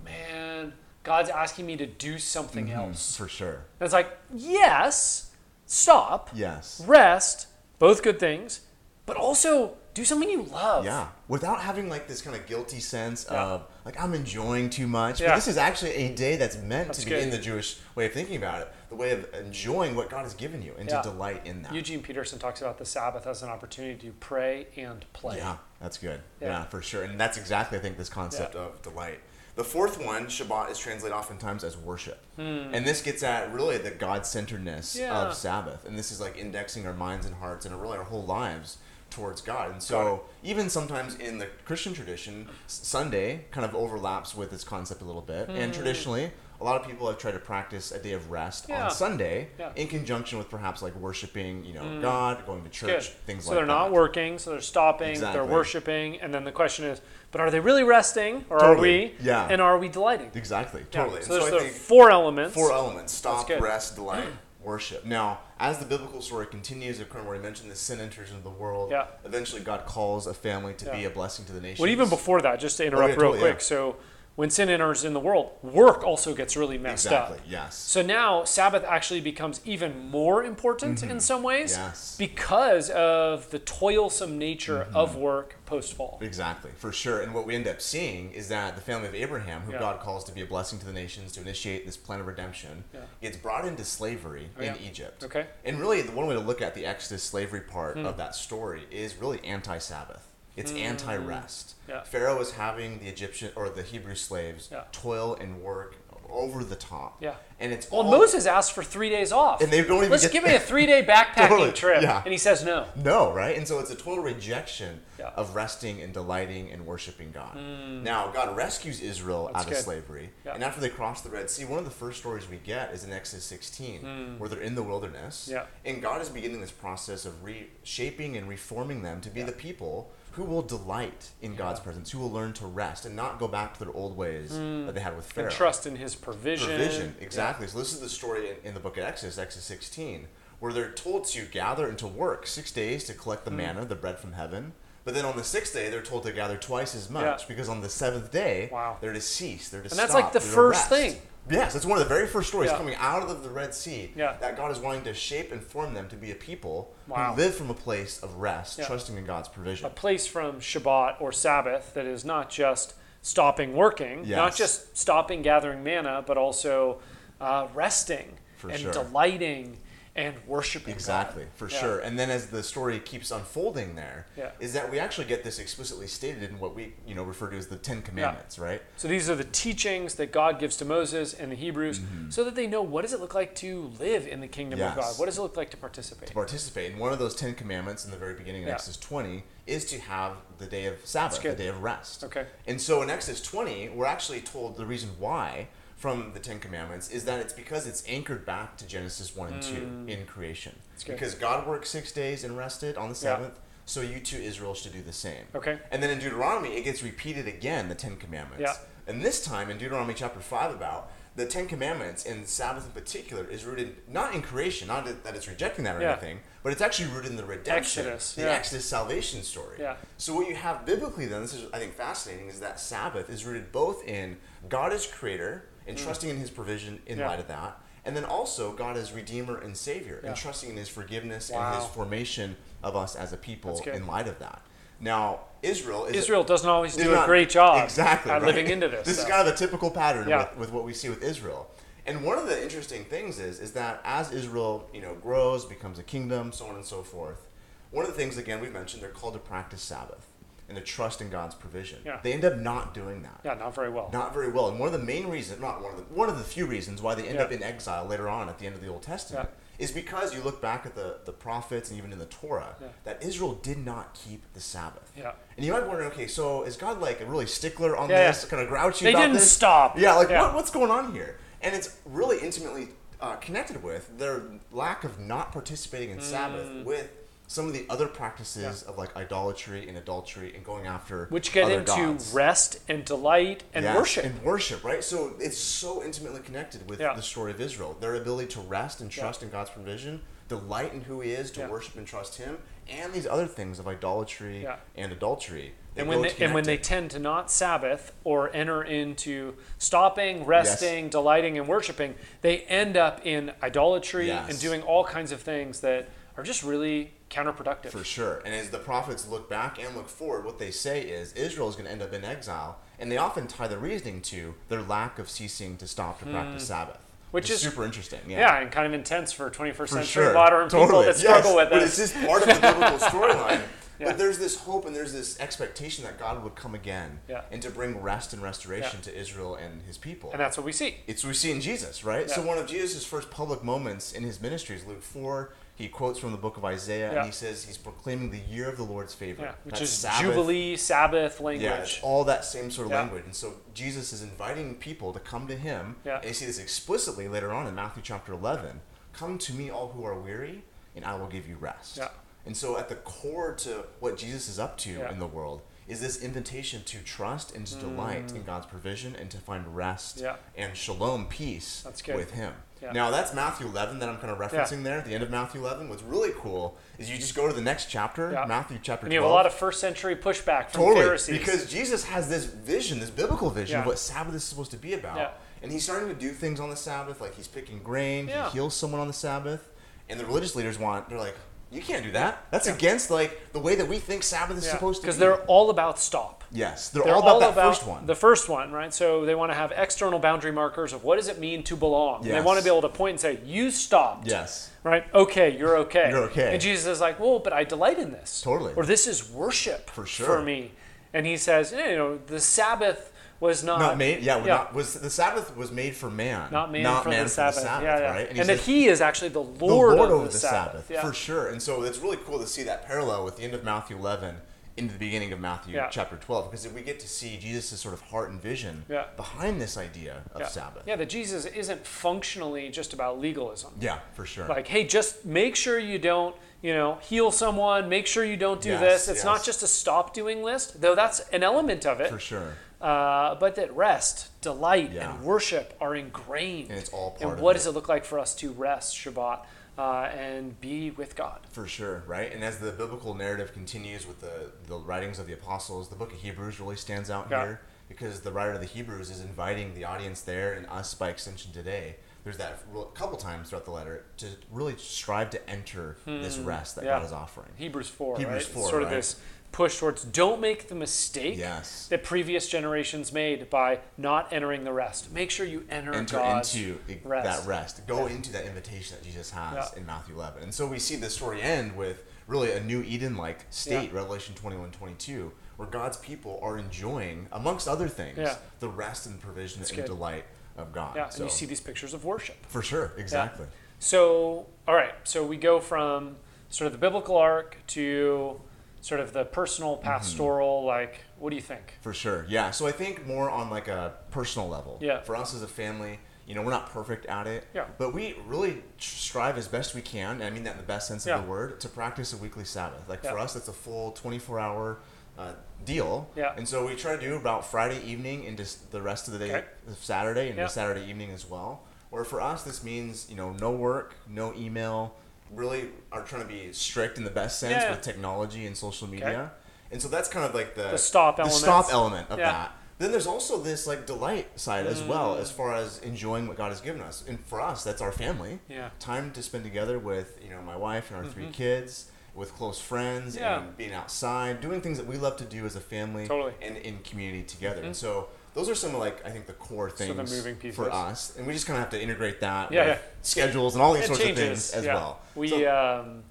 man, 0.03 0.73
God's 1.03 1.29
asking 1.29 1.65
me 1.65 1.77
to 1.77 1.85
do 1.85 2.17
something 2.17 2.67
mm-hmm, 2.67 2.79
else. 2.79 3.15
For 3.15 3.27
sure. 3.27 3.65
And 3.79 3.85
it's 3.85 3.93
like, 3.93 4.17
yes, 4.33 5.31
stop, 5.65 6.29
Yes. 6.33 6.81
rest, 6.85 7.47
both 7.79 8.03
good 8.03 8.19
things, 8.19 8.61
but 9.05 9.17
also 9.17 9.75
do 9.93 10.03
something 10.03 10.29
you 10.29 10.43
love. 10.43 10.83
Yeah, 10.83 11.07
without 11.27 11.61
having 11.61 11.87
like 11.89 12.07
this 12.07 12.21
kind 12.21 12.35
of 12.35 12.45
guilty 12.47 12.79
sense 12.79 13.25
Yeah. 13.31 13.41
of 13.43 13.67
like 13.85 14.01
I'm 14.01 14.13
enjoying 14.13 14.69
too 14.69 14.87
much. 14.87 15.21
Yeah. 15.21 15.29
But 15.29 15.35
this 15.35 15.47
is 15.47 15.57
actually 15.57 15.93
a 15.93 16.13
day 16.13 16.35
that's 16.35 16.57
meant 16.57 16.87
That's 16.87 16.99
to 16.99 17.05
be 17.05 17.11
good. 17.11 17.23
in 17.23 17.29
the 17.29 17.37
Jewish 17.37 17.77
way 17.95 18.07
of 18.07 18.13
thinking 18.13 18.35
about 18.35 18.61
it, 18.61 18.73
the 18.89 18.95
way 18.95 19.11
of 19.11 19.31
enjoying 19.33 19.95
what 19.95 20.09
God 20.09 20.23
has 20.23 20.33
given 20.33 20.61
you 20.61 20.73
and 20.77 20.89
Yeah. 20.89 21.01
to 21.01 21.09
delight 21.09 21.45
in 21.45 21.61
that. 21.63 21.73
Eugene 21.73 22.01
Peterson 22.03 22.39
talks 22.39 22.61
about 22.61 22.77
the 22.77 22.85
Sabbath 22.85 23.25
as 23.25 23.41
an 23.41 23.49
opportunity 23.49 24.07
to 24.07 24.13
pray 24.13 24.67
and 24.75 25.05
play. 25.13 25.37
Yeah, 25.37 25.57
that's 25.79 25.97
good. 25.97 26.21
Yeah. 26.41 26.65
For 26.65 26.81
sure. 26.81 27.03
And 27.03 27.17
that's 27.19 27.37
exactly 27.37 27.77
I 27.77 27.81
think 27.81 27.97
this 27.97 28.09
concept 28.09 28.55
of 28.55 28.81
delight. 28.81 29.21
The 29.55 29.63
fourth 29.63 30.03
one, 30.03 30.25
Shabbat, 30.27 30.69
is 30.69 30.77
translated 30.77 31.15
oftentimes 31.15 31.63
as 31.63 31.77
worship. 31.77 32.19
And 32.37 32.85
this 32.85 33.01
gets 33.01 33.23
at 33.23 33.53
really 33.53 33.77
the 33.77 33.91
God 33.91 34.25
centeredness 34.25 34.93
Hmm. 34.95 34.99
Yeah. 35.01 35.21
of 35.27 35.33
Sabbath. 35.33 35.85
And 35.85 35.97
this 35.97 36.11
is 36.11 36.19
like 36.19 36.37
indexing 36.37 36.85
our 36.85 36.93
minds 36.93 37.25
and 37.25 37.35
hearts 37.35 37.65
and 37.65 37.79
really 37.81 37.97
our 37.97 38.03
whole 38.03 38.23
lives 38.25 38.77
towards 39.09 39.39
God. 39.39 39.71
And 39.71 39.81
so 39.81 40.23
even 40.43 40.69
sometimes 40.69 41.15
in 41.15 41.37
the 41.37 41.47
Christian 41.63 41.93
tradition, 41.93 42.49
Sunday 42.67 43.45
kind 43.51 43.65
of 43.65 43.73
overlaps 43.73 44.35
with 44.35 44.51
this 44.51 44.65
concept 44.65 45.01
a 45.01 45.05
little 45.05 45.21
bit. 45.21 45.47
And 45.49 45.71
Hmm. 45.73 45.81
traditionally, 45.81 46.31
a 46.59 46.63
lot 46.63 46.79
of 46.79 46.87
people 46.87 47.07
have 47.07 47.17
tried 47.17 47.33
to 47.33 47.39
practice 47.39 47.91
a 47.91 47.99
day 47.99 48.13
of 48.13 48.31
rest 48.31 48.67
Yeah. 48.69 48.85
on 48.85 48.91
Sunday 48.91 49.49
Yeah. 49.59 49.71
in 49.75 49.87
conjunction 49.87 50.37
with 50.37 50.49
perhaps 50.49 50.81
like 50.81 50.95
worshiping, 50.95 51.65
you 51.65 51.73
know, 51.73 51.81
mm. 51.83 52.01
God, 52.01 52.45
going 52.45 52.59
to 52.63 52.69
Good. 52.69 52.73
church, 52.73 53.09
things 53.25 53.43
so 53.45 53.51
like 53.51 53.55
that. 53.59 53.61
So 53.61 53.65
they're 53.65 53.65
not 53.65 53.91
working, 53.91 54.39
so 54.39 54.51
they're 54.51 54.61
stopping, 54.61 55.09
Exactly. 55.11 55.33
they're 55.41 55.51
worshiping, 55.51 56.21
and 56.21 56.33
then 56.33 56.43
the 56.45 56.51
question 56.51 56.85
is, 56.85 57.01
but 57.31 57.41
are 57.41 57.51
they 57.51 57.59
really 57.59 57.83
resting, 57.83 58.45
or 58.49 58.63
are 58.63 58.77
we? 58.77 59.13
Yeah. 59.19 59.47
And 59.49 59.61
are 59.61 59.77
we 59.77 59.89
delighting? 59.89 60.31
Exactly, 60.33 60.81
Yeah. 60.91 61.03
totally. 61.03 61.21
So 61.23 61.33
there's 61.39 61.53
I 61.53 61.65
the 61.65 61.69
four 61.69 62.09
elements. 62.09 62.53
four 62.53 62.71
elements: 62.71 63.11
stop, 63.13 63.49
rest, 63.49 63.95
delight, 63.95 64.23
worship. 64.61 65.05
Now, 65.05 65.39
as 65.59 65.77
the 65.79 65.85
biblical 65.85 66.21
story 66.21 66.47
continues, 66.47 66.99
of 66.99 67.09
course, 67.09 67.25
where 67.25 67.35
he 67.35 67.41
mentioned 67.41 67.69
the 67.69 67.75
sin 67.75 67.99
enters 67.99 68.31
into 68.31 68.41
the 68.43 68.49
world. 68.49 68.91
Yeah. 68.91 69.07
Eventually, 69.25 69.61
God 69.61 69.85
calls 69.85 70.27
a 70.27 70.33
family 70.33 70.73
to 70.75 70.91
be 70.91 71.05
a 71.05 71.09
blessing 71.09 71.45
to 71.45 71.51
the 71.53 71.61
nation. 71.61 71.83
Well, 71.83 71.91
even 71.91 72.09
before 72.09 72.41
that, 72.41 72.59
just 72.59 72.77
to 72.77 72.83
oh, 72.83 72.87
interrupt 72.87 73.09
yeah, 73.09 73.15
real 73.15 73.31
totally, 73.31 73.39
quick. 73.39 73.55
yeah. 73.55 73.59
So 73.59 73.95
when 74.35 74.49
sin 74.49 74.69
enters 74.69 75.05
in 75.05 75.13
the 75.13 75.19
world, 75.19 75.51
work 75.63 76.03
also 76.03 76.33
gets 76.35 76.57
really 76.57 76.77
messed 76.77 77.07
up. 77.07 77.29
Exactly. 77.31 77.37
up. 77.37 77.43
Yes. 77.47 77.75
So 77.77 78.01
now 78.01 78.43
Sabbath 78.43 78.83
actually 78.83 79.21
becomes 79.21 79.61
even 79.65 80.09
more 80.09 80.43
important 80.43 81.03
in 81.03 81.19
some 81.19 81.41
ways 81.43 81.73
Mm-hmm. 81.73 81.81
Yes. 81.87 82.15
because 82.19 82.89
of 82.89 83.49
the 83.51 83.59
toilsome 83.59 84.37
nature 84.37 84.79
Mm-hmm. 84.87 84.95
of 84.97 85.15
work 85.15 85.55
post 85.65 85.93
fall. 85.93 86.19
Exactly, 86.21 86.71
for 86.77 86.91
sure. 86.91 87.21
And 87.21 87.33
what 87.33 87.45
we 87.47 87.55
end 87.55 87.67
up 87.67 87.81
seeing 87.81 88.31
is 88.33 88.49
that 88.49 88.75
the 88.75 88.81
family 88.81 89.07
of 89.07 89.15
Abraham, 89.15 89.61
who 89.61 89.71
Yeah. 89.71 89.79
God 89.79 89.99
calls 90.01 90.23
to 90.25 90.31
be 90.31 90.41
a 90.41 90.45
blessing 90.45 90.79
to 90.79 90.85
the 90.85 90.93
nations, 90.93 91.31
to 91.33 91.41
initiate 91.41 91.85
this 91.85 91.97
plan 91.97 92.19
of 92.19 92.27
redemption, 92.27 92.83
Yeah. 92.93 92.99
gets 93.21 93.37
brought 93.37 93.65
into 93.65 93.83
slavery 93.85 94.49
Oh, 94.57 94.61
in 94.61 94.75
yeah. 94.75 94.87
Egypt. 94.89 95.23
Okay. 95.23 95.47
And 95.63 95.79
really, 95.79 96.01
the 96.01 96.11
one 96.11 96.27
way 96.27 96.33
to 96.35 96.39
look 96.41 96.61
at 96.61 96.75
the 96.75 96.85
Exodus 96.85 97.23
slavery 97.23 97.61
part 97.61 97.97
Hmm. 97.97 98.05
of 98.05 98.17
that 98.17 98.35
story 98.35 98.85
is 98.91 99.15
really 99.15 99.39
anti-Sabbath. 99.43 100.27
It's 100.55 100.71
mm. 100.71 100.79
anti-rest. 100.81 101.75
Yeah. 101.87 102.03
Pharaoh 102.03 102.39
is 102.39 102.51
having 102.53 102.99
the 102.99 103.07
Egyptian 103.07 103.51
or 103.55 103.69
the 103.69 103.83
Hebrew 103.83 104.15
slaves 104.15 104.69
Yeah. 104.71 104.83
toil 104.91 105.35
and 105.39 105.61
work 105.61 105.95
over 106.29 106.63
the 106.63 106.75
top. 106.75 107.17
Yeah. 107.21 107.35
And 107.59 107.71
it's 107.71 107.89
Well, 107.89 108.01
all, 108.01 108.11
Moses 108.11 108.45
asked 108.45 108.73
for 108.73 108.83
three 108.83 109.09
days 109.09 109.31
off. 109.31 109.61
And 109.61 109.71
they 109.71 109.81
don't 109.83 109.97
even 109.97 110.09
Let's 110.09 110.23
get- 110.23 110.31
give 110.33 110.43
me 110.43 110.55
a 110.55 110.59
three 110.71 110.85
day 110.85 111.03
backpacking 111.05 111.49
Totally, 111.49 111.71
trip. 111.71 112.01
yeah. 112.01 112.21
And 112.25 112.31
he 112.31 112.37
says 112.37 112.63
no. 112.65 112.87
No, 112.95 113.31
right? 113.31 113.55
And 113.55 113.67
so 113.67 113.79
it's 113.79 113.91
a 113.91 113.95
total 113.95 114.19
rejection 114.23 115.01
Yeah. 115.19 115.29
of 115.35 115.55
resting 115.55 116.01
and 116.01 116.11
delighting 116.13 116.71
and 116.71 116.85
worshiping 116.85 117.31
God. 117.31 117.55
Mm. 117.55 118.03
Now, 118.03 118.29
God 118.31 118.55
rescues 118.57 118.99
Israel. 119.01 119.49
That's 119.53 119.65
out 119.65 119.69
good. 119.69 119.77
of 119.77 119.83
slavery. 119.83 120.31
Yeah. 120.45 120.55
And 120.55 120.63
after 120.63 120.81
they 120.81 120.89
cross 120.89 121.21
the 121.21 121.29
Red 121.29 121.49
Sea, 121.49 121.63
one 121.65 121.79
of 121.79 121.85
the 121.85 121.91
first 121.91 122.19
stories 122.19 122.49
we 122.49 122.57
get 122.57 122.91
is 122.93 123.03
in 123.03 123.13
Exodus 123.13 123.45
16, 123.45 124.01
mm. 124.01 124.37
where 124.39 124.49
they're 124.49 124.59
in 124.59 124.75
the 124.75 124.83
wilderness. 124.83 125.47
Yeah. 125.49 125.65
And 125.85 126.01
God 126.01 126.21
is 126.21 126.29
beginning 126.29 126.59
this 126.59 126.71
process 126.71 127.25
of 127.25 127.43
reshaping 127.43 128.35
and 128.35 128.49
reforming 128.49 129.03
them 129.03 129.21
to 129.21 129.29
be 129.29 129.43
the 129.43 129.51
people 129.51 130.11
who 130.35 130.43
will 130.43 130.61
delight 130.61 131.29
in 131.41 131.55
God's 131.55 131.79
presence, 131.79 132.11
who 132.11 132.19
will 132.19 132.31
learn 132.31 132.53
to 132.53 132.65
rest 132.65 133.05
and 133.05 133.15
not 133.15 133.39
go 133.39 133.47
back 133.47 133.73
to 133.77 133.83
their 133.83 133.93
old 133.93 134.15
ways 134.17 134.49
that 134.49 134.93
they 134.93 134.99
had 135.01 135.15
with 135.15 135.25
Pharaoh 135.31 135.47
And 135.47 135.55
trust 135.55 135.85
in 135.87 135.95
his 135.95 136.15
provision. 136.15 136.67
provision 136.67 137.15
exactly 137.21 137.67
so 137.67 137.77
this 137.79 137.93
is 137.93 137.99
the 137.99 138.09
story 138.09 138.49
in, 138.49 138.55
in 138.63 138.73
the 138.73 138.79
book 138.79 138.97
of 138.97 139.03
exodus 139.03 139.37
exodus 139.37 139.65
16 139.65 140.27
where 140.59 140.71
they're 140.73 140.91
told 140.91 141.25
to 141.25 141.45
gather 141.45 141.87
and 141.87 141.97
to 141.99 142.07
work 142.07 142.47
six 142.47 142.71
days 142.71 143.03
to 143.05 143.13
collect 143.13 143.45
the 143.45 143.51
Hmm. 143.51 143.57
manna 143.57 143.85
the 143.85 143.95
bread 143.95 144.17
from 144.19 144.33
heaven 144.33 144.73
but 145.03 145.13
then 145.13 145.23
on 145.25 145.35
the 145.37 145.43
sixth 145.43 145.73
day 145.73 145.89
they're 145.89 146.01
told 146.01 146.23
to 146.23 146.31
gather 146.31 146.57
twice 146.57 146.95
as 146.95 147.09
much 147.09 147.41
Yeah. 147.41 147.47
because 147.47 147.69
on 147.69 147.81
the 147.81 147.89
seventh 147.89 148.31
day 148.31 148.69
Wow. 148.71 148.97
they're 149.01 149.13
to 149.13 149.21
cease 149.21 149.69
they're 149.69 149.81
to 149.83 149.89
And 149.89 149.99
that's 149.99 150.11
stop, 150.11 150.23
like 150.23 150.33
the 150.33 150.39
first 150.41 150.89
thing. 150.89 151.15
Yes 151.49 151.73
that's 151.73 151.85
one 151.85 151.99
of 151.99 152.07
the 152.07 152.13
very 152.13 152.27
first 152.27 152.49
stories 152.49 152.71
Yeah. 152.71 152.77
coming 152.77 152.95
out 152.95 153.23
of 153.29 153.43
the 153.43 153.49
red 153.49 153.73
sea 153.73 154.11
Yeah. 154.15 154.35
that 154.41 154.57
god 154.57 154.71
is 154.71 154.79
wanting 154.79 155.03
to 155.03 155.13
shape 155.13 155.51
and 155.51 155.61
form 155.61 155.93
them 155.93 156.07
to 156.09 156.15
be 156.15 156.31
a 156.31 156.35
people 156.35 156.93
Wow. 157.07 157.33
who 157.33 157.41
live 157.41 157.55
from 157.55 157.69
a 157.69 157.73
place 157.75 158.21
of 158.23 158.35
rest 158.37 158.79
Yeah. 158.79 158.85
trusting 158.87 159.17
in 159.17 159.25
god's 159.25 159.47
provision 159.47 159.85
a 159.85 159.89
place 159.89 160.25
from 160.27 160.59
Shabbat 160.59 161.21
or 161.21 161.31
Sabbath 161.31 161.93
that 161.93 162.05
is 162.05 162.25
not 162.25 162.49
just 162.49 162.93
stopping 163.21 163.75
working, 163.75 164.29
not 164.29 164.55
just 164.55 164.95
stopping 164.95 165.41
gathering 165.41 165.83
manna, 165.83 166.23
but 166.27 166.37
also 166.37 166.99
uh, 167.41 167.67
resting 167.73 168.37
For 168.57 168.69
and 168.69 168.79
sure. 168.79 168.93
delighting 168.93 169.77
and 170.15 170.35
worshiping. 170.47 170.93
God. 170.93 170.95
Exactly, 170.95 171.45
for 171.55 171.69
Yeah. 171.69 171.79
sure. 171.79 171.99
And 171.99 172.17
then 172.17 172.29
as 172.29 172.47
the 172.47 172.63
story 172.63 172.99
keeps 172.99 173.31
unfolding 173.31 173.95
there, 173.95 174.25
is 174.61 174.73
Yeah. 174.73 174.81
that 174.81 174.91
we 174.91 174.97
actually 174.97 175.25
get 175.25 175.43
this 175.43 175.59
explicitly 175.59 176.07
stated 176.07 176.41
in 176.43 176.57
what 176.57 176.73
we, 176.73 176.93
you 177.05 177.13
know, 177.13 177.23
refer 177.23 177.49
to 177.49 177.57
as 177.57 177.67
the 177.67 177.75
Ten 177.75 178.01
Commandments, 178.01 178.57
right? 178.57 178.81
So 178.95 179.09
these 179.09 179.29
are 179.29 179.35
the 179.35 179.43
teachings 179.43 180.15
that 180.15 180.31
God 180.31 180.57
gives 180.57 180.77
to 180.77 180.85
Moses 180.85 181.33
and 181.33 181.51
the 181.51 181.55
Hebrews 181.57 181.99
so 182.29 182.45
that 182.45 182.55
they 182.55 182.65
know 182.65 182.81
what 182.81 183.01
does 183.01 183.11
it 183.11 183.19
look 183.19 183.35
like 183.35 183.55
to 183.55 183.91
live 183.99 184.25
in 184.25 184.39
the 184.39 184.47
kingdom 184.47 184.79
of 184.79 184.85
Mm-hmm. 184.91 184.99
God? 185.01 185.19
What 185.19 185.25
does 185.25 185.37
it 185.37 185.41
look 185.41 185.57
like 185.57 185.69
to 185.71 185.77
participate? 185.77 186.29
To 186.29 186.33
participate. 186.33 186.91
And 186.93 187.01
one 187.01 187.11
of 187.11 187.19
those 187.19 187.35
Ten 187.35 187.53
Commandments 187.53 188.05
in 188.05 188.11
the 188.11 188.17
very 188.17 188.35
beginning 188.35 188.63
of 188.63 188.69
Yeah. 188.69 188.75
Exodus 188.75 188.97
20 188.97 189.43
is 189.67 189.83
to 189.85 189.99
have 189.99 190.37
the 190.59 190.65
day 190.67 190.85
of 190.85 190.95
Sabbath, 191.05 191.41
the 191.41 191.53
day 191.55 191.67
of 191.67 191.81
rest. 191.81 192.23
Okay. 192.23 192.45
And 192.67 192.81
so 192.81 193.01
in 193.01 193.09
Exodus 193.09 193.41
20, 193.41 193.89
we're 193.89 194.05
actually 194.05 194.39
told 194.39 194.77
the 194.77 194.85
reason 194.85 195.09
why 195.19 195.67
from 195.95 196.31
the 196.33 196.39
Ten 196.39 196.59
Commandments 196.59 197.09
is 197.09 197.25
that 197.25 197.39
it's 197.39 197.53
because 197.53 197.87
it's 197.87 198.03
anchored 198.07 198.45
back 198.45 198.77
to 198.77 198.85
Genesis 198.85 199.35
1 199.35 199.53
and 199.53 199.61
2 199.61 200.05
in 200.07 200.25
creation. 200.25 200.75
Mm. 200.99 201.07
Because 201.07 201.35
God 201.35 201.65
worked 201.67 201.87
six 201.87 202.11
days 202.11 202.43
and 202.43 202.57
rested 202.57 202.97
on 202.97 203.09
the 203.09 203.15
Yeah. 203.15 203.35
seventh, 203.35 203.59
so 203.85 204.01
you 204.01 204.19
too, 204.19 204.37
Israel, 204.37 204.73
should 204.73 204.93
do 204.93 205.01
the 205.01 205.13
same. 205.13 205.45
Okay. 205.55 205.79
And 205.91 206.03
then 206.03 206.09
in 206.09 206.19
Deuteronomy, 206.19 206.75
it 206.75 206.83
gets 206.83 207.01
repeated 207.01 207.47
again, 207.47 207.87
the 207.87 207.95
Ten 207.95 208.17
Commandments. 208.17 208.61
Yeah. 208.61 208.75
And 209.07 209.23
this 209.23 209.43
time 209.43 209.69
in 209.69 209.77
Deuteronomy 209.77 210.13
chapter 210.15 210.39
5 210.39 210.71
about 210.71 211.11
the 211.35 211.45
Ten 211.45 211.67
Commandments 211.67 212.25
and 212.25 212.47
Sabbath 212.47 212.85
in 212.85 212.91
particular 212.91 213.45
is 213.45 213.65
rooted 213.65 213.97
not 214.07 214.33
in 214.33 214.41
creation, 214.41 214.87
not 214.87 215.05
that 215.23 215.35
it's 215.35 215.47
rejecting 215.47 215.83
that 215.85 215.95
or 215.97 216.01
Yeah. 216.01 216.13
anything, 216.13 216.39
but 216.63 216.71
it's 216.71 216.81
actually 216.81 217.09
rooted 217.09 217.31
in 217.31 217.37
the 217.37 217.45
redemption, 217.45 218.05
Exodus, 218.07 218.33
the 218.35 218.43
yeah. 218.43 218.47
Exodus 218.51 218.85
salvation 218.85 219.43
story. 219.43 219.77
Yeah. 219.79 219.97
So 220.17 220.33
what 220.33 220.47
you 220.47 220.55
have 220.55 220.85
biblically 220.85 221.25
then, 221.25 221.41
this 221.41 221.53
is 221.53 221.69
I 221.73 221.79
think 221.79 221.93
fascinating, 221.93 222.47
is 222.47 222.59
that 222.61 222.79
Sabbath 222.79 223.29
is 223.29 223.45
rooted 223.45 223.71
both 223.71 224.03
in 224.07 224.37
God 224.69 224.91
as 224.93 225.05
creator 225.05 225.65
and 225.87 225.97
trusting 225.97 226.29
in 226.29 226.37
his 226.37 226.49
provision 226.49 227.01
in 227.05 227.17
Mm. 227.17 227.19
Yeah. 227.21 227.27
light 227.29 227.39
of 227.39 227.47
that. 227.47 227.79
And 228.05 228.15
then 228.15 228.23
also 228.25 228.71
God 228.73 228.97
as 228.97 229.11
Redeemer 229.11 229.57
and 229.57 229.75
Savior 229.75 230.19
Yeah. 230.21 230.29
and 230.29 230.37
trusting 230.37 230.69
in 230.69 230.77
his 230.77 230.89
forgiveness 230.89 231.49
Wow. 231.49 231.73
and 231.73 231.81
his 231.81 231.91
formation 231.91 232.57
of 232.83 232.95
us 232.95 233.15
as 233.15 233.33
a 233.33 233.37
people 233.37 233.79
in 233.81 234.05
light 234.07 234.27
of 234.27 234.39
that. 234.39 234.61
Now, 234.99 235.41
Israel 235.61 236.05
is 236.05 236.15
Israel 236.15 236.43
doesn't 236.43 236.69
always 236.69 236.95
do 236.95 237.13
a 237.15 237.25
great 237.25 237.49
job 237.49 237.83
exactly 237.83 238.31
at 238.31 238.41
right. 238.41 238.47
living 238.47 238.69
into 238.69 238.87
this. 238.87 239.05
This 239.05 239.17
is 239.19 239.25
kind 239.25 239.45
of 239.47 239.53
a 239.53 239.57
typical 239.57 239.89
pattern 239.91 240.27
Yeah. 240.29 240.49
with, 240.51 240.57
with 240.57 240.71
what 240.71 240.83
we 240.85 240.93
see 240.93 241.09
with 241.09 241.23
Israel. 241.23 241.69
And 242.05 242.23
one 242.23 242.37
of 242.37 242.45
the 242.45 242.61
interesting 242.61 243.03
things 243.05 243.39
is 243.39 243.59
is 243.59 243.71
that 243.73 243.99
as 244.03 244.31
Israel, 244.31 244.87
you 244.93 245.01
know, 245.01 245.15
grows, 245.15 245.65
becomes 245.65 245.97
a 245.99 246.03
kingdom, 246.03 246.51
so 246.51 246.67
on 246.67 246.75
and 246.75 246.85
so 246.85 247.01
forth. 247.03 247.47
One 247.91 248.05
of 248.05 248.11
the 248.11 248.17
things 248.17 248.37
again 248.37 248.61
we've 248.61 248.71
mentioned 248.73 249.01
they're 249.01 249.09
called 249.09 249.33
to 249.33 249.39
practice 249.39 249.81
Sabbath 249.81 250.27
and 250.67 250.77
to 250.77 250.83
trust 250.83 251.21
in 251.21 251.29
God's 251.29 251.53
provision. 251.55 251.99
Yeah. 252.05 252.19
They 252.23 252.33
end 252.33 252.43
up 252.43 252.57
not 252.57 252.93
doing 252.93 253.21
that. 253.23 253.39
yeah, 253.43 253.53
not 253.53 253.75
very 253.75 253.89
well. 253.89 254.09
Not 254.11 254.33
very 254.33 254.51
well. 254.51 254.69
And 254.69 254.79
one 254.79 254.87
of 254.87 254.93
the 254.99 255.05
main 255.05 255.27
reasons, 255.27 255.61
not 255.61 255.81
one 255.81 255.91
of 255.93 255.97
the 255.97 256.03
one 256.13 256.27
of 256.29 256.37
the 256.37 256.43
few 256.43 256.65
reasons 256.65 257.01
why 257.01 257.13
they 257.15 257.27
end 257.27 257.35
Yeah. 257.35 257.43
up 257.43 257.51
in 257.51 257.61
exile 257.61 258.05
later 258.05 258.27
on 258.27 258.49
at 258.49 258.57
the 258.59 258.65
end 258.65 258.75
of 258.75 258.81
the 258.81 258.87
Old 258.87 259.03
Testament 259.03 259.49
is 259.77 259.91
because 259.91 260.33
you 260.33 260.41
look 260.41 260.61
back 260.61 260.85
at 260.85 260.95
the, 260.95 261.17
the 261.25 261.33
prophets 261.33 261.89
and 261.89 261.97
even 261.99 262.13
in 262.13 262.17
the 262.17 262.25
Torah 262.25 262.75
Yeah. 262.81 262.87
that 263.03 263.21
Israel 263.21 263.53
did 263.55 263.77
not 263.85 264.13
keep 264.13 264.41
the 264.53 264.61
Sabbath. 264.61 265.11
Yeah. 265.17 265.33
And 265.57 265.65
you 265.65 265.73
might 265.73 265.85
wonder, 265.85 266.03
okay, 266.05 266.27
so 266.27 266.63
is 266.63 266.77
God 266.77 266.99
like 267.01 267.19
a 267.21 267.25
really 267.25 267.45
stickler 267.45 267.95
on 267.97 268.09
Yeah, 268.09 268.27
this, 268.31 268.45
kind 268.45 268.61
of 268.63 268.69
grouchy 268.69 269.03
They 269.05 269.11
about 269.11 269.27
didn't 269.27 269.41
stop. 269.41 269.99
Yeah, 269.99 270.13
like 270.15 270.29
Yeah. 270.29 270.43
What, 270.43 270.55
what's 270.55 270.71
going 270.71 270.91
on 270.91 271.13
here? 271.13 271.37
And 271.61 271.75
it's 271.75 271.97
really 272.05 272.39
intimately 272.39 272.87
uh, 273.21 273.35
connected 273.35 273.83
with 273.83 274.17
their 274.17 274.43
lack 274.71 275.03
of 275.03 275.19
not 275.19 275.51
participating 275.51 276.09
in 276.11 276.21
Sabbath 276.21 276.67
Mm. 276.67 276.83
with 276.85 277.09
some 277.47 277.67
of 277.67 277.73
the 277.73 277.85
other 277.89 278.07
practices 278.07 278.83
of 278.83 278.97
like 278.97 279.15
idolatry 279.15 279.87
and 279.87 279.97
adultery 279.97 280.53
and 280.55 280.63
going 280.63 280.87
after 280.87 281.27
Which 281.29 281.51
get 281.53 281.69
into 281.71 281.85
gods. 281.85 282.33
rest 282.33 282.79
and 282.87 283.05
delight 283.05 283.63
and 283.73 283.83
Yes, 283.85 283.95
worship. 283.95 284.25
and 284.25 284.41
worship, 284.43 284.83
right? 284.83 285.03
So 285.03 285.33
it's 285.39 285.57
so 285.57 286.03
intimately 286.03 286.41
connected 286.41 286.89
with 286.89 286.99
Yeah. 286.99 287.13
the 287.13 287.21
story 287.21 287.51
of 287.51 287.61
Israel. 287.61 287.95
Their 287.99 288.15
ability 288.15 288.47
to 288.53 288.61
rest 288.61 288.99
and 288.99 289.11
trust 289.11 289.43
in 289.43 289.49
God's 289.49 289.69
provision, 289.69 290.21
delight 290.47 290.93
in 290.93 291.01
who 291.01 291.21
He 291.21 291.31
is, 291.31 291.51
to 291.51 291.61
Yeah. 291.61 291.69
worship 291.69 291.95
and 291.95 292.07
trust 292.07 292.37
Him, 292.37 292.57
and 292.89 293.13
these 293.13 293.27
other 293.27 293.47
things 293.47 293.77
of 293.79 293.87
idolatry 293.87 294.63
Yeah. 294.63 294.77
and 294.95 295.11
adultery. 295.11 295.75
And 295.97 296.09
when 296.09 296.23
they, 296.23 296.35
and 296.43 296.53
when 296.53 296.65
they 296.65 296.77
tend 296.77 297.11
to 297.11 297.19
not 297.19 297.49
Sabbath 297.49 298.11
or 298.25 298.53
enter 298.53 298.83
into 298.83 299.55
stopping, 299.77 300.45
resting, 300.45 301.09
delighting, 301.09 301.57
and 301.57 301.67
worshiping, 301.69 302.15
they 302.41 302.59
end 302.63 302.97
up 302.97 303.25
in 303.25 303.53
idolatry 303.63 304.27
Yes. 304.27 304.49
and 304.49 304.59
doing 304.59 304.81
all 304.81 305.05
kinds 305.05 305.31
of 305.31 305.41
things 305.41 305.79
that 305.81 306.09
are 306.37 306.43
just 306.43 306.63
really 306.63 307.13
counterproductive. 307.29 307.89
For 307.89 308.03
sure. 308.03 308.41
And 308.45 308.53
as 308.53 308.69
the 308.69 308.77
prophets 308.77 309.27
look 309.27 309.49
back 309.49 309.81
and 309.81 309.95
look 309.95 310.07
forward, 310.07 310.45
what 310.45 310.59
they 310.59 310.71
say 310.71 311.01
is 311.01 311.33
Israel 311.33 311.69
is 311.69 311.75
going 311.75 311.85
to 311.85 311.91
end 311.91 312.01
up 312.01 312.13
in 312.13 312.23
exile. 312.23 312.79
And 312.99 313.11
they 313.11 313.17
often 313.17 313.47
tie 313.47 313.67
the 313.67 313.77
reasoning 313.77 314.21
to 314.23 314.55
their 314.69 314.81
lack 314.81 315.19
of 315.19 315.29
ceasing 315.29 315.77
to 315.77 315.87
stop 315.87 316.19
to 316.19 316.25
practice 316.25 316.67
Sabbath. 316.67 316.95
Hmm. 316.97 317.01
Which 317.31 317.49
is- 317.49 317.59
super 317.59 317.83
interesting. 317.83 318.21
Yeah. 318.27 318.39
yeah, 318.39 318.61
and 318.61 318.71
kind 318.71 318.87
of 318.87 318.93
intense 318.93 319.33
for 319.33 319.49
21st 319.49 319.75
For 319.75 319.87
century 319.87 320.05
sure. 320.25 320.33
modern 320.33 320.69
people 320.69 321.01
that 321.01 321.17
struggle 321.17 321.55
Yes, 321.55 321.55
with 321.55 321.67
it. 321.67 321.71
but 321.71 321.79
this. 321.81 321.99
it's 321.99 322.13
just 322.13 322.25
part 322.25 322.41
of 322.43 322.47
the 322.47 322.61
biblical 322.61 322.97
storyline. 323.09 323.61
Yeah. 323.99 324.07
But 324.07 324.17
there's 324.17 324.37
this 324.37 324.57
hope 324.57 324.85
and 324.85 324.93
there's 324.95 325.13
this 325.13 325.39
expectation 325.39 326.03
that 326.05 326.17
God 326.19 326.43
would 326.43 326.55
come 326.55 326.75
again 326.75 327.19
Yeah. 327.29 327.41
and 327.51 327.61
to 327.61 327.69
bring 327.69 328.01
rest 328.01 328.31
and 328.33 328.41
restoration 328.41 329.01
to 329.01 329.13
Israel 329.17 329.55
and 329.55 329.81
his 329.83 329.97
people. 329.97 330.31
and 330.31 330.39
that's 330.39 330.55
what 330.57 330.65
we 330.65 330.71
see. 330.73 330.97
it's 331.07 331.23
what 331.23 331.29
we 331.29 331.33
see 331.33 331.51
in 331.51 331.61
Jesus, 331.61 332.03
right? 332.05 332.29
So 332.29 332.41
one 332.41 332.57
of 332.57 332.67
Jesus' 332.67 333.05
first 333.05 333.29
public 333.31 333.63
moments 333.63 334.11
in 334.13 334.23
his 334.23 334.41
ministry 334.41 334.75
is 334.77 334.85
Luke 334.85 335.01
4. 335.01 335.53
He 335.75 335.87
quotes 335.89 336.17
from 336.19 336.31
the 336.31 336.37
book 336.37 336.55
of 336.57 336.63
Isaiah, 336.65 337.11
Yeah. 337.11 337.17
and 337.19 337.25
he 337.25 337.31
says 337.33 337.65
he's 337.65 337.77
proclaiming 337.77 338.31
the 338.31 338.39
year 338.39 338.69
of 338.69 338.77
the 338.77 338.83
Lord's 338.83 339.13
favor. 339.13 339.41
Yeah, 339.43 339.51
which 339.63 339.79
That's 339.79 339.81
is 339.81 339.89
Sabbath. 339.91 340.21
Jubilee, 340.21 340.77
Sabbath 340.77 341.37
Yeah, 341.39 341.45
language. 341.45 341.71
it's 341.95 341.99
all 342.01 342.23
that 342.23 342.45
same 342.45 342.71
sort 342.71 342.87
of 342.87 342.91
Yeah. 342.91 343.01
language. 343.01 343.25
And 343.25 343.35
so 343.35 343.55
Jesus 343.73 344.13
is 344.13 344.21
inviting 344.21 344.75
people 344.75 345.11
to 345.13 345.19
come 345.19 345.47
to 345.47 345.55
him. 345.55 345.97
Yeah. 346.05 346.17
And 346.17 346.25
you 346.25 346.33
see 346.33 346.45
this 346.45 346.59
explicitly 346.59 347.27
later 347.27 347.51
on 347.53 347.67
in 347.67 347.75
Matthew 347.75 348.01
chapter 348.03 348.31
11. 348.33 348.81
Come 349.13 349.37
to 349.39 349.53
me, 349.53 349.69
all 349.69 349.89
who 349.89 350.05
are 350.05 350.17
weary, 350.17 350.63
and 350.95 351.03
I 351.03 351.15
will 351.15 351.27
give 351.27 351.47
you 351.47 351.57
rest. 351.57 351.97
Yeah. 351.97 352.09
And 352.45 352.55
so, 352.55 352.77
at 352.77 352.89
the 352.89 352.95
core 352.95 353.53
to 353.55 353.85
what 353.99 354.17
Jesus 354.17 354.47
is 354.47 354.59
up 354.59 354.77
to 354.79 354.91
Yeah. 354.91 355.11
in 355.11 355.19
the 355.19 355.27
world 355.27 355.61
is 355.87 356.01
this 356.01 356.21
invitation 356.21 356.81
to 356.83 356.97
trust 356.99 357.55
and 357.55 357.67
to 357.67 357.75
delight 357.75 358.31
in 358.33 358.43
God's 358.43 358.65
provision 358.65 359.15
and 359.15 359.29
to 359.31 359.37
find 359.37 359.75
rest 359.75 360.17
Mm. 360.17 360.21
Yeah. 360.23 360.35
and 360.57 360.75
shalom, 360.75 361.27
peace 361.27 361.85
with 362.07 362.31
Him. 362.31 362.53
Yeah. 362.81 362.91
Now, 362.91 363.09
that's 363.11 363.33
Matthew 363.33 363.67
11 363.67 363.99
that 363.99 364.09
I'm 364.09 364.17
kind 364.17 364.31
of 364.31 364.37
referencing 364.37 364.83
there 364.83 364.97
at 364.97 365.05
the 365.05 365.13
end 365.13 365.23
of 365.23 365.29
Matthew 365.29 365.61
11. 365.61 365.87
What's 365.87 366.03
really 366.03 366.31
cool 366.37 366.77
is 366.99 367.09
you 367.09 367.17
just 367.17 367.33
go 367.35 367.47
to 367.47 367.53
the 367.53 367.61
next 367.61 367.85
chapter, 367.89 368.31
Yeah. 368.31 368.45
Matthew 368.45 368.79
chapter 368.81 369.05
And 369.05 369.13
you 369.13 369.19
12. 369.19 369.29
have 369.29 369.31
a 369.31 369.35
lot 369.35 369.45
of 369.45 369.53
first 369.53 369.79
century 369.79 370.15
pushback 370.15 370.69
from 370.71 370.81
Totally, 370.81 371.05
Pharisees. 371.05 371.37
because 371.37 371.71
Jesus 371.71 372.03
has 372.05 372.29
this 372.29 372.45
vision, 372.45 372.99
this 372.99 373.09
biblical 373.11 373.49
vision 373.49 373.79
of 373.79 373.85
what 373.85 373.97
Sabbath 373.99 374.35
is 374.35 374.43
supposed 374.43 374.71
to 374.71 374.77
be 374.77 374.93
about, 374.93 375.17
Yeah. 375.17 375.29
and 375.63 375.71
he's 375.71 375.83
starting 375.83 376.09
to 376.09 376.15
do 376.15 376.31
things 376.31 376.59
on 376.59 376.69
the 376.69 376.75
Sabbath, 376.75 377.21
like 377.21 377.35
he's 377.35 377.47
picking 377.47 377.79
grain, 377.81 378.27
Yeah. 378.27 378.47
he 378.49 378.53
heals 378.53 378.75
someone 378.75 378.99
on 379.01 379.07
the 379.07 379.13
Sabbath, 379.13 379.69
and 380.09 380.19
the 380.19 380.25
religious 380.25 380.55
leaders 380.55 380.77
want, 380.77 381.09
they're 381.09 381.17
like, 381.19 381.35
you 381.71 381.81
can't 381.81 382.03
do 382.03 382.11
that. 382.11 382.45
That's 382.51 382.67
against 382.67 383.09
like 383.11 383.51
the 383.53 383.59
way 383.59 383.75
that 383.75 383.87
we 383.87 383.97
think 383.99 384.23
Sabbath 384.23 384.57
is 384.57 384.65
supposed 384.69 385.01
to 385.01 385.01
be. 385.01 385.07
because 385.07 385.19
they're 385.19 385.41
all 385.43 385.69
about 385.69 385.99
stop. 385.99 386.43
yes, 386.51 386.89
they're, 386.89 387.03
They're 387.03 387.13
all 387.15 387.21
about 387.37 387.55
that 387.55 387.55
first 387.55 387.85
one. 387.85 388.05
The 388.05 388.15
first 388.15 388.47
one, 388.49 388.71
right? 388.71 388.93
So 388.93 389.25
they 389.25 389.35
want 389.35 389.51
to 389.51 389.55
have 389.55 389.73
external 389.75 390.19
boundary 390.19 390.51
markers 390.51 390.93
of 390.93 391.03
what 391.03 391.17
does 391.17 391.27
it 391.27 391.39
mean 391.39 391.63
to 391.63 391.75
belong. 391.75 392.23
And 392.23 392.33
They 392.33 392.41
want 392.41 392.59
to 392.59 392.63
be 392.63 392.69
able 392.69 392.83
to 392.83 392.89
point 392.89 393.11
and 393.11 393.19
say, 393.19 393.39
"You 393.45 393.71
stopped." 393.71 394.27
yes, 394.27 394.71
Right? 394.83 395.03
Okay, 395.13 395.57
you're 395.57 395.77
okay. 395.79 396.09
You're 396.11 396.23
okay. 396.29 396.53
And 396.53 396.61
Jesus 396.61 396.85
is 396.85 397.01
like, 397.01 397.19
"Well, 397.19 397.39
but 397.39 397.51
I 397.53 397.63
delight 397.63 397.97
in 397.99 398.11
this." 398.11 398.41
Totally. 398.41 398.73
Or 398.75 398.85
this 398.85 399.07
is 399.07 399.29
worship 399.29 399.89
For 399.89 400.05
sure. 400.05 400.25
for 400.27 400.41
me. 400.41 400.71
And 401.13 401.25
he 401.25 401.37
says, 401.37 401.71
you 401.71 401.95
know, 401.95 402.17
the 402.27 402.39
Sabbath 402.41 403.11
was 403.39 403.63
not 403.63 403.79
not 403.79 403.97
made. 403.97 404.23
Yeah, 404.23 404.37
yeah. 404.39 404.45
Not, 404.45 404.73
was 404.73 404.93
the 404.93 405.09
Sabbath 405.09 405.55
was 405.55 405.71
made 405.71 405.95
for 405.95 406.09
man, 406.09 406.51
not 406.51 406.71
man, 406.71 407.01
for, 407.03 407.09
the 407.09 407.27
Sabbath. 407.27 407.63
yeah, 407.63 407.81
yeah. 407.81 408.11
right? 408.11 408.27
And, 408.29 408.37
he 408.37 408.43
that 408.43 408.57
says- 408.57 408.65
he 408.65 408.87
is 408.87 409.01
actually 409.01 409.29
the 409.29 409.43
the 409.43 409.65
Lord, 409.65 409.97
Lord 409.97 410.11
of 410.11 410.19
the, 410.21 410.27
the 410.29 410.37
Sabbath. 410.37 410.89
Yeah. 410.89 411.01
for 411.05 411.13
sure. 411.13 411.47
And 411.49 411.61
so 411.61 411.83
it's 411.83 411.99
really 411.99 412.17
cool 412.17 412.39
to 412.39 412.47
see 412.47 412.63
that 412.63 412.85
parallel 412.85 413.25
with 413.25 413.37
the 413.37 413.43
end 413.43 413.53
of 413.53 413.63
Matthew 413.63 413.97
11 413.97 414.35
into 414.77 414.91
the 414.91 414.99
beginning 414.99 415.31
of 415.31 415.39
Matthew 415.39 415.73
Yeah. 415.73 415.87
chapter 415.89 416.17
12 416.17 416.51
because 416.51 416.67
we 416.67 416.81
get 416.81 416.99
to 416.99 417.07
see 417.07 417.37
Jesus' 417.37 417.79
sort 417.79 417.93
of 417.93 418.01
heart 418.01 418.29
and 418.29 418.41
vision 418.41 418.83
Yeah. 418.89 419.05
behind 419.15 419.61
this 419.61 419.77
idea 419.77 420.23
of 420.33 420.41
yeah. 420.41 420.47
Sabbath. 420.47 420.83
Yeah, 420.85 420.97
that 420.97 421.07
Jesus 421.07 421.45
isn't 421.45 421.87
functionally 421.87 422.69
just 422.69 422.91
about 422.93 423.17
legalism. 423.19 423.71
Yeah, 423.79 423.99
for 424.13 424.25
sure. 424.25 424.47
Like, 424.47 424.67
hey, 424.67 424.83
just 424.83 425.23
make 425.25 425.55
sure 425.55 425.79
you 425.79 425.97
don't, 425.97 426.35
you 426.61 426.73
know, 426.73 426.95
heal 427.01 427.31
someone. 427.31 427.87
Make 427.87 428.05
sure 428.05 428.25
you 428.25 428.35
don't 428.35 428.59
do 428.59 428.71
Yes, 428.71 429.05
this. 429.05 429.07
It's 429.15 429.23
not 429.23 429.45
just 429.45 429.63
a 429.63 429.67
stop 429.67 430.13
doing 430.13 430.43
list, 430.43 430.81
though 430.81 430.93
that's 430.95 431.21
an 431.31 431.41
element 431.43 431.85
of 431.85 432.01
it. 432.01 432.09
for 432.09 432.19
sure. 432.19 432.57
Uh, 432.81 433.35
but 433.35 433.55
that 433.55 433.75
rest, 433.75 434.29
delight, 434.41 434.91
Yeah. 434.91 435.15
and 435.15 435.23
worship 435.23 435.75
are 435.79 435.95
ingrained. 435.95 436.69
And 436.69 436.77
it's 436.79 436.89
all 436.89 437.11
part 437.11 437.33
And 437.33 437.41
what 437.41 437.53
does 437.53 437.65
it 437.65 437.71
look 437.71 437.87
like 437.89 438.05
for 438.05 438.19
us 438.19 438.35
to 438.35 438.51
rest 438.51 438.95
Shabbat 438.95 439.45
uh, 439.77 440.09
and 440.13 440.59
be 440.61 440.91
with 440.91 441.15
God? 441.15 441.39
For 441.51 441.67
sure, 441.67 442.03
right? 442.05 442.31
And 442.33 442.43
as 442.43 442.59
the 442.59 442.71
biblical 442.71 443.13
narrative 443.13 443.53
continues 443.53 444.05
with 444.05 444.21
the, 444.21 444.51
the 444.67 444.77
writings 444.77 445.19
of 445.19 445.27
the 445.27 445.33
apostles, 445.33 445.89
the 445.89 445.95
book 445.95 446.11
of 446.13 446.19
Hebrews 446.19 446.59
really 446.59 446.75
stands 446.75 447.09
out 447.09 447.27
Yeah. 447.31 447.43
here 447.45 447.61
because 447.87 448.21
the 448.21 448.31
writer 448.31 448.51
of 448.53 448.59
the 448.61 448.65
Hebrews 448.67 449.09
is 449.09 449.21
inviting 449.21 449.73
the 449.73 449.85
audience 449.85 450.21
there 450.21 450.53
and 450.53 450.65
us 450.67 450.93
by 450.93 451.09
extension 451.09 451.51
today. 451.53 451.95
There's 452.23 452.37
that 452.37 452.63
a 452.75 452.85
couple 452.97 453.17
times 453.17 453.49
throughout 453.49 453.65
the 453.65 453.71
letter 453.71 454.03
to 454.17 454.25
really 454.51 454.75
strive 454.77 455.29
to 455.29 455.49
enter 455.49 455.95
this 456.05 456.39
rest 456.39 456.75
that 456.75 456.81
Hmm. 456.81 456.87
Yeah. 456.87 456.99
God 456.99 457.05
is 457.05 457.11
offering. 457.13 457.51
Hebrews 457.55 457.87
4, 457.89 458.17
Hebrews 458.17 458.45
right? 458.45 458.53
4, 458.53 458.69
sort 458.69 458.83
of 458.83 458.89
this 458.89 459.19
push 459.55 459.79
towards 459.79 460.03
don't 460.03 460.41
make 460.41 460.67
the 460.67 460.75
mistake 460.75 461.37
Yes. 461.37 461.87
that 461.87 462.03
previous 462.03 462.49
generations 462.49 463.13
made 463.13 463.49
by 463.49 463.79
not 463.97 464.33
entering 464.33 464.65
the 464.65 464.73
rest. 464.73 465.13
Make 465.13 465.31
sure 465.31 465.45
you 465.45 465.65
enter, 465.69 465.93
enter 465.93 466.17
God's 466.17 466.53
into 466.53 466.77
rest. 467.05 467.23
that 467.25 467.47
rest. 467.47 467.87
Go 467.87 468.05
into 468.07 468.33
that 468.33 468.45
invitation 468.45 468.97
that 468.97 469.05
Jesus 469.05 469.31
has 469.31 469.71
Yeah. 469.73 469.79
in 469.79 469.85
Matthew 469.85 470.13
11. 470.15 470.43
And 470.43 470.53
so 470.53 470.67
we 470.67 470.77
see 470.77 470.97
the 470.97 471.09
story 471.09 471.41
end 471.41 471.77
with 471.77 472.03
really 472.27 472.51
a 472.51 472.59
new 472.59 472.81
Eden-like 472.83 473.45
state, 473.49 473.91
Yeah. 473.91 473.95
Revelation 473.99 474.35
21, 474.35 474.71
22, 474.71 475.31
where 475.55 475.69
God's 475.69 475.95
people 475.99 476.37
are 476.43 476.57
enjoying, 476.57 477.29
amongst 477.31 477.65
other 477.65 477.87
things, 477.87 478.17
Yeah. 478.17 478.35
the 478.59 478.67
rest 478.67 479.05
and 479.05 479.21
provision 479.21 479.61
and 479.63 479.73
good. 479.73 479.85
delight 479.85 480.25
of 480.57 480.73
God. 480.73 480.97
Yeah, 480.97 481.07
so, 481.07 481.21
and 481.21 481.31
you 481.31 481.33
see 481.33 481.45
these 481.45 481.61
pictures 481.61 481.93
of 481.93 482.03
worship. 482.03 482.45
for 482.47 482.61
sure, 482.61 482.91
exactly. 482.97 483.45
So, 483.79 484.47
all 484.67 484.75
right, 484.75 484.95
so 485.05 485.23
we 485.25 485.37
go 485.37 485.61
from 485.61 486.17
sort 486.49 486.65
of 486.65 486.73
the 486.73 486.77
biblical 486.77 487.15
arc 487.15 487.55
to 487.67 488.41
sort 488.85 489.01
of 489.01 489.13
the 489.13 489.25
personal 489.25 489.77
Mm-hmm. 489.77 489.87
pastoral, 489.87 490.63
like, 490.63 490.99
what 491.17 491.31
do 491.31 491.35
you 491.35 491.41
think? 491.41 491.73
For 491.81 491.91
sure, 491.91 492.23
yeah. 492.29 492.51
So 492.51 492.67
I 492.67 492.71
think 492.71 493.07
more 493.07 493.31
on 493.31 493.49
like 493.49 493.67
a 493.67 493.93
personal 494.11 494.47
level. 494.47 494.77
Yeah. 494.79 495.01
For 495.01 495.15
us 495.15 495.33
as 495.33 495.41
a 495.41 495.47
family, 495.47 495.99
you 496.27 496.35
know, 496.35 496.43
we're 496.43 496.51
not 496.51 496.69
perfect 496.69 497.07
at 497.07 497.25
it. 497.25 497.45
Yeah. 497.55 497.65
But 497.79 497.95
we 497.95 498.15
really 498.27 498.61
strive 498.77 499.39
as 499.39 499.47
best 499.47 499.73
we 499.73 499.81
can. 499.81 500.15
And 500.17 500.23
I 500.23 500.29
mean 500.29 500.43
that 500.43 500.51
in 500.51 500.57
the 500.57 500.63
best 500.63 500.87
sense 500.87 501.05
Yeah. 501.07 501.15
of 501.15 501.23
the 501.23 501.29
word 501.29 501.59
to 501.61 501.69
practice 501.69 502.13
a 502.13 502.17
weekly 502.17 502.45
Sabbath. 502.45 502.87
Like 502.87 503.01
for 503.03 503.17
us, 503.17 503.35
it's 503.35 503.47
a 503.47 503.53
full 503.53 503.91
24-hour 503.93 504.77
uh, 505.17 505.31
deal. 505.65 506.07
Yeah. 506.15 506.33
And 506.37 506.47
so 506.47 506.67
we 506.67 506.75
try 506.75 506.95
to 506.95 507.01
do 507.01 507.15
about 507.15 507.43
Friday 507.49 507.81
evening 507.83 508.23
into 508.25 508.43
s- 508.43 508.55
the 508.69 508.81
rest 508.83 509.07
of 509.07 509.13
the 509.13 509.19
day, 509.19 509.31
Okay. 509.37 509.45
Saturday 509.79 510.29
and 510.29 510.37
Yeah. 510.37 510.45
Saturday 510.47 510.85
evening 510.87 511.09
as 511.11 511.27
well. 511.27 511.63
Where 511.89 512.03
for 512.03 512.21
us, 512.21 512.43
this 512.43 512.63
means 512.63 513.07
you 513.09 513.15
know 513.15 513.31
no 513.39 513.49
work, 513.51 513.95
no 514.07 514.31
email. 514.35 514.95
Really 515.31 515.69
are 515.91 516.03
trying 516.03 516.21
to 516.21 516.27
be 516.27 516.53
strict 516.53 516.97
in 516.97 517.03
the 517.03 517.09
best 517.09 517.39
sense 517.39 517.51
Yeah. 517.63 517.71
with 517.71 517.81
technology 517.81 518.45
and 518.45 518.55
social 518.55 518.87
media. 518.87 519.31
And 519.71 519.81
so 519.81 519.87
that's 519.87 520.07
kind 520.07 520.23
of 520.25 520.33
like 520.35 520.55
the 520.55 520.69
The 520.71 520.77
stop 520.77 521.17
the 521.17 521.27
stop 521.29 521.67
element 521.71 522.09
of 522.09 522.19
Yeah. 522.19 522.31
that. 522.31 522.51
Then 522.77 522.91
there's 522.91 523.07
also 523.07 523.39
this 523.41 523.65
like 523.65 523.85
delight 523.85 524.39
side 524.39 524.67
as 524.67 524.81
well, 524.83 525.15
as 525.15 525.31
far 525.31 525.53
as 525.53 525.79
enjoying 525.79 526.27
what 526.27 526.37
God 526.37 526.49
has 526.51 526.61
given 526.61 526.81
us. 526.81 527.03
And 527.07 527.19
for 527.25 527.41
us, 527.41 527.63
that's 527.63 527.81
our 527.81 527.91
family. 527.91 528.39
Yeah. 528.49 528.69
Time 528.79 529.11
to 529.13 529.23
spend 529.23 529.43
together 529.45 529.79
with 529.79 530.19
you 530.23 530.29
know 530.29 530.41
my 530.41 530.55
wife 530.57 530.91
and 530.91 530.97
our 531.03 531.11
three 531.11 531.29
kids, 531.31 531.85
with 532.13 532.33
close 532.35 532.59
friends, 532.61 533.15
Mm-hmm. 533.15 533.23
Yeah. 533.23 533.39
and 533.41 533.57
being 533.57 533.73
outside, 533.73 534.41
doing 534.41 534.61
things 534.61 534.77
that 534.77 534.87
we 534.87 534.97
love 534.97 535.17
to 535.17 535.25
do 535.25 535.45
as 535.45 535.55
a 535.55 535.61
family, 535.61 536.07
Totally. 536.07 536.31
Mm-hmm. 536.33 536.43
and 536.43 536.57
in 536.57 536.79
community 536.79 537.23
together. 537.23 537.61
And 537.63 537.75
so 537.75 538.09
those 538.35 538.49
are 538.49 538.55
some 538.55 538.75
of 538.75 538.79
like 538.79 539.03
I 539.05 539.09
think 539.09 539.25
the 539.25 539.33
core 539.33 539.71
the 539.71 539.75
things 539.85 540.11
moving 540.11 540.35
pieces. 540.35 540.55
for 540.55 540.71
us, 540.71 541.15
and 541.17 541.25
we 541.25 541.33
just 541.33 541.47
kind 541.47 541.57
of 541.57 541.63
have 541.63 541.71
to 541.71 541.81
integrate 541.81 542.19
that 542.19 542.51
Yeah, 542.51 542.65
with 542.67 542.77
yeah. 542.77 542.87
schedules 543.01 543.55
and 543.55 543.63
all 543.63 543.73
these 543.73 543.85
It 543.85 543.87
sorts 543.87 544.01
changes 544.03 544.19
of 544.21 544.27
things 544.27 544.53
as 544.53 544.65
yeah. 544.65 544.73
well. 544.75 544.99
We, 545.15 545.29
So- 545.29 545.81
um, 545.81 546.03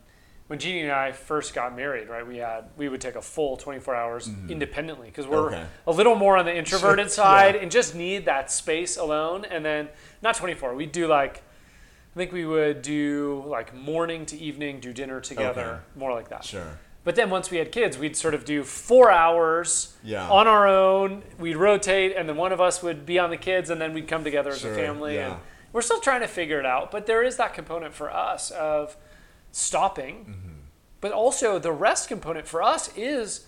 when 0.47 0.59
Jeannie 0.59 0.83
and 0.83 0.93
I 0.93 1.13
first 1.13 1.55
got 1.55 1.75
married, 1.75 2.09
right, 2.09 2.27
we 2.27 2.37
had 2.39 2.65
we 2.77 2.89
would 2.89 3.01
take 3.01 3.15
a 3.15 3.23
full 3.23 3.57
24 3.57 3.95
hours 3.95 4.29
independently 4.49 5.09
because 5.09 5.27
we're 5.27 5.45
Mm-hmm. 5.47 5.55
Okay. 5.55 5.67
a 5.87 5.93
little 5.93 6.15
more 6.17 6.37
on 6.37 6.45
the 6.45 6.55
introverted 6.55 7.11
side 7.11 7.55
yeah. 7.55 7.63
and 7.63 7.71
just 7.71 7.95
need 7.95 8.25
that 8.27 8.51
space 8.51 8.97
alone. 8.99 9.45
And 9.47 9.65
then 9.65 9.89
not 10.23 10.35
24, 10.37 10.75
we'd 10.75 10.93
do 10.93 11.07
like 11.07 11.39
I 12.15 12.17
think 12.17 12.31
we 12.31 12.45
would 12.47 12.83
do 12.83 13.43
like 13.47 13.75
morning 13.75 14.25
to 14.27 14.37
evening, 14.39 14.81
do 14.81 14.93
dinner 14.93 15.21
together, 15.21 15.65
Okay. 15.65 15.81
more 15.99 16.13
like 16.13 16.29
that. 16.29 16.45
Sure. 16.45 16.79
But 17.05 17.17
then 17.17 17.29
once 17.29 17.51
we 17.51 17.59
had 17.59 17.71
kids, 17.71 17.99
we'd 17.99 18.17
sort 18.17 18.33
of 18.35 18.45
do 18.47 18.65
four 18.65 19.11
hours 19.11 19.95
Yeah. 20.03 20.29
on 20.31 20.47
our 20.49 20.67
own. 20.67 21.23
We'd 21.39 21.57
rotate, 21.57 22.17
and 22.17 22.27
then 22.29 22.37
one 22.37 22.51
of 22.51 22.61
us 22.63 22.83
would 22.83 23.05
be 23.05 23.19
on 23.19 23.29
the 23.31 23.37
kids, 23.37 23.69
and 23.71 23.79
then 23.81 23.93
we'd 23.93 24.09
come 24.09 24.25
together 24.25 24.51
as 24.51 24.61
Sure, 24.61 24.73
a 24.73 24.77
family. 24.77 25.17
yeah. 25.17 25.33
And 25.33 25.37
we're 25.73 25.83
still 25.83 26.01
trying 26.01 26.23
to 26.23 26.29
figure 26.29 26.59
it 26.59 26.65
out, 26.67 26.91
but 26.91 27.05
there 27.07 27.23
is 27.23 27.37
that 27.37 27.53
component 27.53 27.93
for 27.95 28.11
us 28.11 28.51
of 28.53 28.97
stopping. 29.53 30.25
Mm-hmm. 30.25 30.49
But 31.01 31.13
also, 31.13 31.59
the 31.59 31.73
rest 31.73 32.09
component 32.09 32.47
for 32.49 32.63
us 32.63 32.91
is 32.97 33.47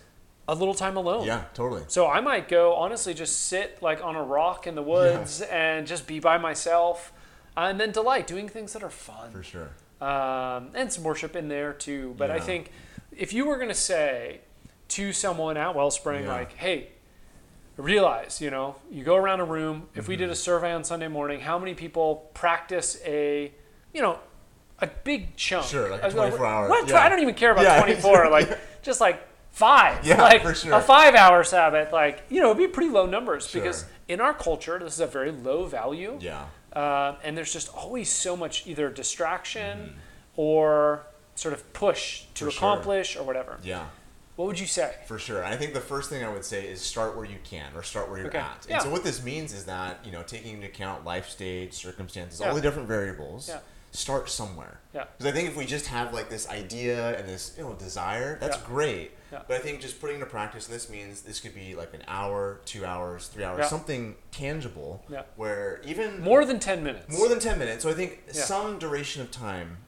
a 0.49 0.55
little 0.55 0.75
time 0.75 0.97
alone. 0.97 1.27
Yeah, 1.27 1.45
totally. 1.55 1.83
So 1.89 2.07
I 2.07 2.21
might 2.21 2.49
go 2.49 2.75
honestly 2.75 3.15
just 3.15 3.47
sit 3.47 3.83
like 3.83 4.05
on 4.05 4.15
a 4.15 4.23
rock 4.23 4.67
in 4.67 4.75
the 4.75 4.83
woods 4.83 5.41
and 5.41 5.87
just 5.87 6.07
be 6.07 6.21
by 6.21 6.37
myself, 6.39 7.13
uh, 7.57 7.61
and 7.71 7.81
then 7.81 7.91
delight 7.91 8.27
doing 8.27 8.49
things 8.49 8.75
that 8.75 8.83
are 8.83 8.91
fun 8.91 9.33
For 9.33 9.43
sure. 9.43 9.71
um, 10.07 10.71
and 10.75 10.93
some 10.93 11.03
worship 11.05 11.35
in 11.35 11.49
there 11.49 11.73
too. 11.73 12.15
But 12.19 12.31
I 12.31 12.39
think 12.39 12.71
if 13.17 13.33
you 13.33 13.47
were 13.47 13.57
going 13.57 13.69
to 13.69 13.75
say 13.75 14.41
to 14.89 15.13
someone 15.13 15.57
at 15.57 15.75
Wellspring, 15.75 16.25
Yeah. 16.25 16.33
like, 16.33 16.53
hey, 16.55 16.89
realize, 17.77 18.41
you 18.41 18.51
know, 18.51 18.77
you 18.91 19.05
go 19.05 19.17
around 19.17 19.41
a 19.41 19.45
room, 19.45 19.89
if 19.95 20.09
we 20.09 20.15
Mm-hmm. 20.15 20.23
did 20.25 20.31
a 20.31 20.35
survey 20.37 20.73
on 20.73 20.85
Sunday 20.85 21.09
morning, 21.09 21.41
how 21.41 21.59
many 21.59 21.75
people 21.75 22.31
practice 22.35 22.99
a, 23.05 23.53
you 23.93 24.01
know, 24.03 24.19
a 24.81 24.87
big 24.87 25.37
chunk? 25.37 25.67
Sure, 25.67 25.91
like 25.91 26.01
a 26.01 26.05
I 26.05 26.07
was 26.07 26.15
like, 26.15 26.29
24 26.31 26.47
hour- 26.47 26.69
What? 26.69 26.89
yeah. 26.89 27.01
I 27.01 27.09
don't 27.09 27.21
even 27.21 27.35
care 27.35 27.53
about 27.53 27.65
Yeah. 27.65 27.81
24. 27.83 28.31
like, 28.31 28.59
just 28.83 29.01
like 29.01 29.27
five. 29.51 30.05
Yeah, 30.07 30.23
like 30.23 30.43
for 30.43 30.55
sure. 30.55 30.75
a 30.75 30.81
five 30.81 31.15
hour 31.15 31.43
Sabbath. 31.45 31.93
Like, 31.93 32.23
you 32.31 32.41
know, 32.41 32.47
it'd 32.51 32.59
be 32.59 32.69
pretty 32.69 32.91
low 32.91 33.07
numbers 33.07 33.51
because 33.53 33.87
in 34.09 34.21
our 34.21 34.35
culture, 34.35 34.79
this 34.79 34.95
is 34.95 35.01
a 35.01 35.07
very 35.07 35.31
low 35.33 35.67
value. 35.67 36.19
Yeah. 36.21 36.47
Um, 36.75 37.17
and 37.25 37.37
there's 37.37 37.53
just 37.53 37.69
always 37.75 38.11
so 38.11 38.37
much 38.37 38.67
either 38.67 38.91
distraction 38.91 39.79
Mm-hmm. 39.79 39.99
or 40.41 41.07
sort 41.37 41.55
of 41.55 41.73
push 41.73 42.25
to 42.35 42.47
For 42.47 42.51
sure. 42.51 42.59
accomplish 42.59 43.17
or 43.17 43.23
whatever. 43.23 43.59
Yeah. 43.63 43.87
What 44.35 44.47
would 44.49 44.59
you 44.61 44.67
say? 44.67 44.95
For 45.07 45.19
sure. 45.19 45.43
I 45.45 45.57
think 45.57 45.73
the 45.73 45.81
first 45.81 46.11
thing 46.11 46.23
I 46.25 46.29
would 46.29 46.45
say 46.45 46.67
is 46.67 46.83
start 46.83 47.17
where 47.17 47.25
you 47.25 47.39
can 47.45 47.73
or 47.75 47.83
start 47.83 48.11
where 48.11 48.19
you're 48.19 48.29
Okay. 48.29 48.39
at. 48.39 48.63
And 48.65 48.71
Yeah. 48.73 48.79
so 48.81 48.91
what 48.91 49.03
this 49.05 49.23
means 49.23 49.53
is 49.55 49.65
that, 49.65 50.01
you 50.05 50.13
know, 50.13 50.23
taking 50.23 50.55
into 50.57 50.67
account 50.67 51.05
life 51.05 51.29
stage, 51.29 51.73
circumstances, 51.73 52.41
Yeah. 52.41 52.49
all 52.49 52.55
the 52.55 52.61
different 52.61 52.87
variables, 52.89 53.49
Yeah. 53.49 53.61
start 53.93 54.29
somewhere. 54.29 54.81
Yeah. 54.93 55.05
Because 55.17 55.33
I 55.33 55.35
think 55.35 55.49
if 55.49 55.57
we 55.57 55.65
just 55.65 55.87
have 55.87 56.13
like 56.13 56.29
this 56.29 56.47
idea 56.51 57.17
and 57.19 57.27
this 57.27 57.55
you 57.57 57.63
know 57.65 57.73
desire, 57.75 58.39
that's 58.39 58.59
great. 58.59 59.13
Yeah. 59.33 59.41
But 59.49 59.57
I 59.57 59.61
think 59.61 59.81
just 59.81 60.01
putting 60.03 60.17
into 60.17 60.27
practice, 60.27 60.67
this 60.67 60.91
means 60.91 61.23
this 61.23 61.41
could 61.41 61.55
be 61.55 61.75
like 61.75 61.95
an 61.95 62.03
hour, 62.07 62.61
two 62.67 62.85
hours, 62.85 63.29
three 63.29 63.43
hours, 63.45 63.61
Yeah. 63.61 63.69
something 63.69 64.17
tangible. 64.33 65.03
Yeah. 65.09 65.23
Where 65.37 65.81
even 65.83 66.21
More 66.21 66.45
than 66.45 66.59
10 66.61 66.85
minutes. 66.85 67.17
more 67.17 67.29
than 67.29 67.41
ten 67.41 67.59
minutes. 67.59 67.83
So 67.83 67.89
I 67.89 67.95
think 67.95 68.23
some 68.33 68.79
duration 68.79 69.23
of 69.23 69.31
time, 69.31 69.79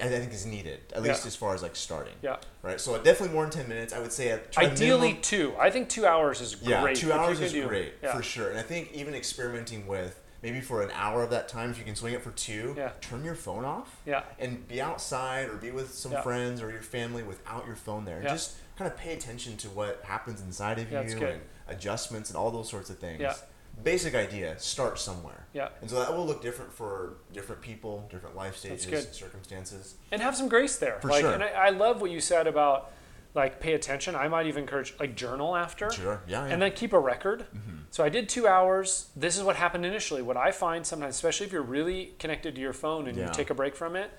I 0.00 0.08
think 0.08 0.32
is 0.32 0.46
needed 0.46 0.80
at 0.94 1.02
least 1.02 1.22
Yeah. 1.22 1.26
as 1.28 1.36
far 1.36 1.54
as 1.54 1.62
like 1.62 1.74
starting. 1.74 2.14
Yeah. 2.22 2.36
Right. 2.62 2.80
So 2.80 2.96
definitely 3.02 3.34
more 3.34 3.44
than 3.44 3.52
ten 3.52 3.68
minutes. 3.68 3.92
I 3.92 3.98
would 3.98 4.12
say 4.12 4.28
at 4.30 4.56
Ideally, 4.56 5.00
minimum- 5.08 5.22
two. 5.22 5.54
I 5.58 5.70
think 5.70 5.88
two 5.88 6.06
hours 6.06 6.40
is 6.40 6.54
great. 6.54 6.68
yeah, 6.70 6.92
two 6.94 7.12
hours 7.12 7.40
is 7.40 7.52
do- 7.52 7.66
great 7.66 7.94
yeah. 8.02 8.14
for 8.16 8.22
sure. 8.22 8.50
And 8.50 8.58
I 8.58 8.62
think 8.62 8.92
even 8.92 9.14
experimenting 9.14 9.86
with 9.86 10.20
maybe 10.40 10.60
for 10.60 10.82
an 10.82 10.90
hour 10.92 11.24
of 11.24 11.30
that 11.30 11.48
time, 11.48 11.70
if 11.72 11.78
you 11.78 11.84
can 11.84 11.96
swing 11.96 12.14
it 12.14 12.22
for 12.22 12.30
two, 12.30 12.74
Yeah. 12.78 12.90
turn 13.00 13.24
your 13.24 13.34
phone 13.34 13.64
off. 13.64 13.96
Yeah. 14.06 14.22
And 14.38 14.66
be 14.68 14.80
outside 14.80 15.48
or 15.48 15.54
be 15.56 15.72
with 15.72 15.92
some 15.92 16.12
Yeah. 16.12 16.22
friends 16.22 16.62
or 16.62 16.70
your 16.70 16.82
family 16.82 17.24
without 17.24 17.66
your 17.66 17.74
phone 17.76 18.04
there. 18.04 18.22
Yeah. 18.22 18.28
Just 18.30 18.54
kind 18.76 18.88
of 18.88 18.96
pay 18.96 19.12
attention 19.14 19.56
to 19.56 19.68
what 19.70 20.00
happens 20.04 20.40
inside 20.40 20.78
of 20.78 20.92
you 20.92 20.98
and 20.98 21.40
adjustments 21.66 22.30
and 22.30 22.36
all 22.36 22.52
those 22.52 22.68
sorts 22.68 22.88
of 22.88 22.98
things. 23.00 23.20
Yeah. 23.20 23.34
Basic 23.82 24.14
idea, 24.14 24.58
start 24.58 24.98
somewhere. 24.98 25.46
Yeah. 25.52 25.68
And 25.80 25.88
so 25.90 25.98
that 26.00 26.14
will 26.14 26.26
look 26.26 26.42
different 26.42 26.72
for 26.72 27.14
different 27.32 27.62
people, 27.62 28.06
different 28.10 28.36
life 28.36 28.56
stages, 28.56 29.08
circumstances. 29.12 29.94
and 30.10 30.20
have 30.20 30.36
some 30.36 30.48
grace 30.48 30.76
there. 30.76 30.98
For 31.00 31.08
like, 31.08 31.20
sure. 31.20 31.32
And 31.32 31.42
I, 31.42 31.48
I 31.48 31.70
love 31.70 32.00
what 32.00 32.10
you 32.10 32.20
said 32.20 32.46
about 32.46 32.90
like 33.34 33.60
pay 33.60 33.74
attention. 33.74 34.14
I 34.14 34.28
might 34.28 34.46
even 34.46 34.62
encourage 34.62 34.94
like 34.98 35.14
journal 35.14 35.54
after. 35.54 35.90
Sure. 35.90 36.20
Yeah. 36.26 36.46
yeah. 36.46 36.52
And 36.52 36.60
then 36.60 36.72
keep 36.72 36.92
a 36.92 36.98
record. 36.98 37.40
Mm-hmm. 37.54 37.76
So 37.90 38.02
I 38.04 38.08
did 38.08 38.28
two 38.28 38.46
hours. 38.48 39.08
This 39.14 39.36
is 39.36 39.42
what 39.42 39.56
happened 39.56 39.86
initially. 39.86 40.22
What 40.22 40.36
I 40.36 40.50
find 40.50 40.86
sometimes, 40.86 41.14
especially 41.14 41.46
if 41.46 41.52
you're 41.52 41.62
really 41.62 42.14
connected 42.18 42.54
to 42.54 42.60
your 42.60 42.72
phone 42.72 43.06
and 43.06 43.16
Yeah. 43.16 43.26
you 43.26 43.32
take 43.32 43.50
a 43.50 43.54
break 43.54 43.76
from 43.76 43.96
it, 43.96 44.10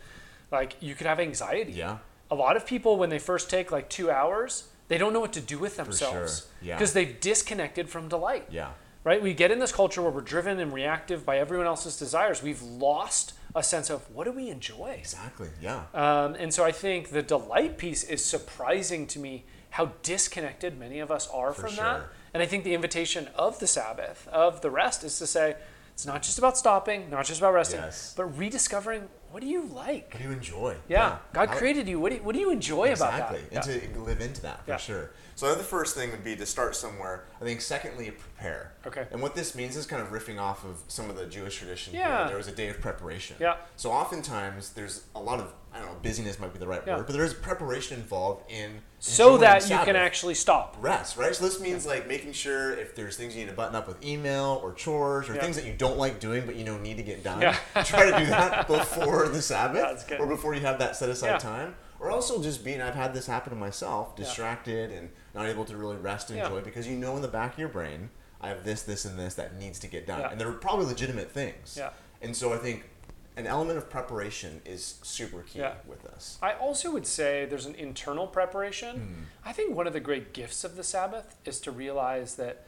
like 0.52 0.76
you 0.80 0.96
could 0.96 1.08
have 1.08 1.20
anxiety. 1.20 1.74
yeah. 1.74 1.98
A 2.32 2.36
lot 2.36 2.56
of 2.56 2.64
people, 2.66 2.98
when 2.98 3.10
they 3.10 3.18
first 3.18 3.50
take 3.50 3.72
like 3.72 3.90
two 3.90 4.12
hours, 4.12 4.68
they 4.88 5.00
don't 5.00 5.14
know 5.14 5.20
what 5.20 5.34
to 5.34 5.42
do 5.42 5.58
with 5.58 5.78
themselves 5.78 6.40
sure. 6.42 6.48
Yeah. 6.62 6.76
because 6.76 6.94
they've 6.94 7.20
disconnected 7.20 7.90
from 7.90 8.08
delight. 8.08 8.46
Yeah. 8.52 8.70
Right? 9.04 9.22
We 9.22 9.34
get 9.34 9.50
in 9.50 9.60
this 9.60 9.72
culture 9.72 10.02
where 10.02 10.12
we're 10.12 10.22
driven 10.22 10.60
and 10.60 10.74
reactive 10.74 11.26
by 11.26 11.38
everyone 11.40 11.68
else's 11.68 11.98
desires. 11.98 12.44
We've 12.44 12.62
lost 12.62 13.34
a 13.56 13.64
sense 13.64 13.90
of 13.90 14.02
what 14.14 14.26
do 14.26 14.32
we 14.32 14.50
enjoy. 14.50 14.96
Exactly. 15.00 15.48
Yeah. 15.62 15.84
Um, 15.94 16.36
and 16.36 16.54
so 16.54 16.66
I 16.66 16.72
think 16.72 17.10
the 17.10 17.24
delight 17.24 17.78
piece 17.78 18.04
is 18.04 18.24
surprising 18.24 19.08
to 19.08 19.20
me 19.20 19.46
how 19.72 19.92
disconnected 20.04 20.78
many 20.78 21.00
of 21.00 21.12
us 21.12 21.30
are 21.30 21.54
For 21.54 21.68
from 21.68 21.76
that. 21.78 22.02
And 22.34 22.44
I 22.44 22.46
think 22.46 22.64
the 22.64 22.74
invitation 22.74 23.30
of 23.36 23.60
the 23.60 23.68
Sabbath, 23.68 24.28
of 24.28 24.62
the 24.62 24.70
rest, 24.70 25.04
is 25.04 25.18
to 25.20 25.26
say 25.28 25.56
it's 25.94 26.06
not 26.06 26.22
just 26.22 26.38
about 26.38 26.58
stopping, 26.58 27.10
not 27.10 27.26
just 27.26 27.40
about 27.40 27.54
resting, 27.54 27.80
Yes. 27.80 28.14
but 28.16 28.26
rediscovering 28.38 29.08
what 29.32 29.42
do 29.42 29.48
you 29.48 29.64
like? 29.66 30.12
What 30.14 30.22
do 30.24 30.28
you 30.28 30.34
enjoy? 30.34 30.76
Yeah, 30.88 31.18
God 31.34 31.50
How- 31.50 31.56
created 31.56 31.88
you. 31.88 32.00
What 32.00 32.10
do 32.10 32.16
you, 32.18 32.24
what 32.24 32.34
do 32.34 32.40
you 32.42 32.52
enjoy 32.52 32.86
exactly. 32.90 33.20
about 33.20 33.52
that? 33.52 33.58
Exactly. 33.58 33.86
And 33.86 33.94
to 33.96 34.02
live 34.02 34.22
into 34.22 34.42
that 34.42 34.66
for 34.66 34.72
Yeah. 34.72 34.78
sure. 34.78 35.12
So 35.40 35.56
the 35.56 35.64
first 35.64 35.96
thing 35.96 36.12
would 36.12 36.22
be 36.22 36.36
to 36.36 36.46
start 36.46 36.76
somewhere. 36.76 37.24
I 37.40 37.46
think 37.46 37.62
secondly, 37.62 38.12
prepare. 38.12 38.74
Okay. 38.86 39.08
And 39.10 39.22
what 39.22 39.36
this 39.36 39.56
means 39.56 39.78
is 39.78 39.86
kind 39.86 40.02
of 40.02 40.10
riffing 40.10 40.38
off 40.38 40.66
of 40.66 40.82
some 40.90 41.10
of 41.10 41.16
the 41.16 41.26
Jewish 41.28 41.60
tradition. 41.60 41.94
Yeah. 41.94 42.28
There 42.28 42.36
was 42.36 42.50
a 42.50 42.52
day 42.52 42.68
of 42.68 42.82
preparation. 42.82 43.38
Yeah. 43.40 43.56
So 43.78 43.90
oftentimes 43.90 44.72
there's 44.72 45.06
a 45.16 45.20
lot 45.22 45.40
of 45.40 45.54
I 45.74 45.78
don't 45.80 45.88
know 45.88 45.98
busyness 46.02 46.40
might 46.42 46.52
be 46.52 46.60
the 46.60 46.68
right 46.68 46.82
Yeah. 46.86 46.98
word, 46.98 47.06
but 47.06 47.14
there 47.16 47.24
is 47.24 47.34
preparation 47.34 47.98
involved 47.98 48.52
in 48.52 48.82
so 49.00 49.38
that 49.38 49.70
you 49.70 49.78
can 49.78 49.96
actually 49.96 50.34
stop. 50.36 50.76
rest, 50.82 51.16
right? 51.16 51.34
So 51.34 51.46
this 51.46 51.62
means 51.62 51.86
like 51.86 52.06
making 52.06 52.34
sure 52.34 52.74
if 52.74 52.94
there's 52.94 53.16
things 53.16 53.34
you 53.34 53.44
need 53.46 53.50
to 53.50 53.56
button 53.56 53.76
up 53.78 53.88
with 53.88 54.04
email 54.04 54.60
or 54.62 54.74
chores 54.74 55.30
or 55.30 55.36
Yeah. 55.36 55.42
things 55.42 55.56
that 55.56 55.64
you 55.64 55.72
don't 55.72 55.98
like 55.98 56.20
doing 56.20 56.46
but 56.46 56.58
you 56.58 56.66
know 56.66 56.78
need 56.78 56.98
to 56.98 57.04
get 57.04 57.24
done. 57.24 57.40
Yeah. 57.40 57.56
try 57.86 58.12
to 58.12 58.18
do 58.20 58.26
that 58.26 58.68
before 58.68 59.30
the 59.30 59.42
Sabbath 59.42 60.12
or 60.20 60.28
before 60.28 60.54
you 60.54 60.60
have 60.62 60.80
that 60.80 60.98
set 60.98 61.08
aside 61.08 61.28
Yeah. 61.30 61.38
time. 61.38 61.76
Or 62.00 62.12
also 62.12 62.42
just 62.42 62.64
being 62.64 62.82
I've 62.82 62.96
had 62.96 63.14
this 63.14 63.28
happen 63.28 63.52
to 63.52 63.60
myself, 63.60 64.16
distracted 64.16 64.92
and 64.92 65.10
not 65.36 65.48
able 65.48 65.66
to 65.66 65.76
really 65.78 65.98
rest 65.98 66.30
and 66.30 66.40
enjoy 66.40 66.62
because 66.62 66.88
you 66.88 66.98
know 66.98 67.16
in 67.16 67.22
the 67.22 67.28
back 67.28 67.54
of 67.54 67.60
your 67.60 67.68
brain 67.70 68.10
I 68.42 68.48
have 68.48 68.64
this, 68.64 68.84
this, 68.84 69.04
and 69.04 69.20
this 69.20 69.34
that 69.36 69.58
needs 69.60 69.80
to 69.80 69.88
get 69.88 70.08
done, 70.08 70.22
and 70.32 70.40
they're 70.40 70.52
probably 70.54 70.86
legitimate 70.86 71.30
things. 71.30 71.76
Yeah. 71.78 71.90
And 72.22 72.34
so 72.34 72.54
I 72.54 72.58
think 72.58 72.90
an 73.36 73.46
element 73.48 73.78
of 73.78 73.90
preparation 73.90 74.62
is 74.66 74.96
super 75.04 75.42
key 75.44 75.60
Yeah. 75.60 75.74
with 75.86 76.06
us. 76.06 76.38
I 76.42 76.54
also 76.54 76.90
would 76.92 77.06
say 77.06 77.46
there's 77.46 77.66
an 77.66 77.76
internal 77.76 78.28
preparation. 78.28 78.96
Hmm. 78.98 79.48
I 79.50 79.52
think 79.52 79.76
one 79.76 79.88
of 79.88 79.94
the 79.94 80.00
great 80.00 80.32
gifts 80.34 80.64
of 80.64 80.78
the 80.78 80.84
Sabbath 80.86 81.36
is 81.44 81.60
to 81.62 81.72
realize 81.72 82.36
that, 82.36 82.66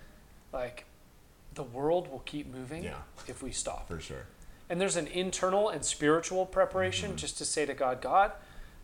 like, 0.51 0.85
the 1.53 1.63
world 1.63 2.09
will 2.11 2.19
keep 2.25 2.47
moving 2.53 2.83
Yeah. 2.83 2.95
if 3.27 3.41
we 3.41 3.51
stop. 3.51 3.87
For 3.87 3.99
sure. 4.01 4.25
And 4.69 4.79
there's 4.79 4.95
an 4.97 5.07
internal 5.07 5.67
and 5.69 5.83
spiritual 5.85 6.45
preparation 6.45 7.09
Mm-hmm. 7.11 7.17
just 7.17 7.37
to 7.39 7.45
say 7.45 7.65
to 7.65 7.73
God, 7.73 8.01
God, 8.01 8.31